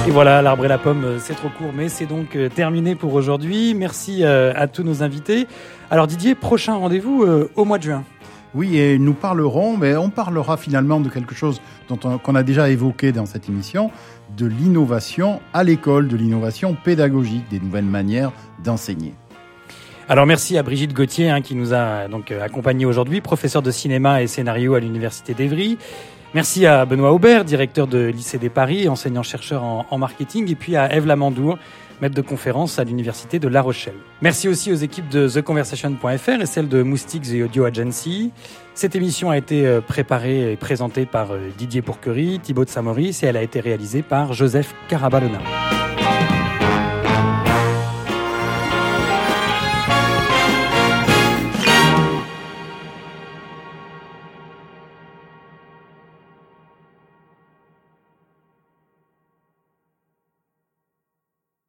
[0.07, 3.13] Et voilà, l'arbre et la pomme, c'est trop court, mais c'est donc terminé terminé pour
[3.13, 3.75] aujourd'hui.
[3.75, 5.47] Merci à tous nos invités.
[5.91, 7.23] Alors Didier, prochain rendez-vous
[7.57, 8.05] au mois de juin.
[8.55, 11.61] Oui, et nous parlerons, mais on parlera finalement de quelque chose
[11.91, 13.91] dont qu'on a déjà évoqué dans cette émission,
[14.35, 18.33] de l'innovation à l'école, de l'innovation pédagogique, des nouvelles manières
[18.65, 19.13] d'enseigner.
[20.09, 23.71] Alors merci à Brigitte Gauthier hein, qui nous a donc euh, accompagnés aujourd'hui, professeur de
[23.71, 25.77] cinéma et scénario à l'université d'Evry.
[26.35, 30.93] Merci à Benoît Aubert, directeur de lycée des Paris, enseignant-chercheur en, marketing, et puis à
[30.93, 31.59] Eve Lamandour,
[32.01, 33.95] maître de conférence à l'université de La Rochelle.
[34.23, 38.33] Merci aussi aux équipes de TheConversation.fr et celles de Moustiques et Audio Agency.
[38.75, 43.23] Cette émission a été euh, préparée et présentée par euh, Didier Pourquerie, Thibaut de Samoris
[43.23, 45.39] et elle a été réalisée par Joseph Carabalona.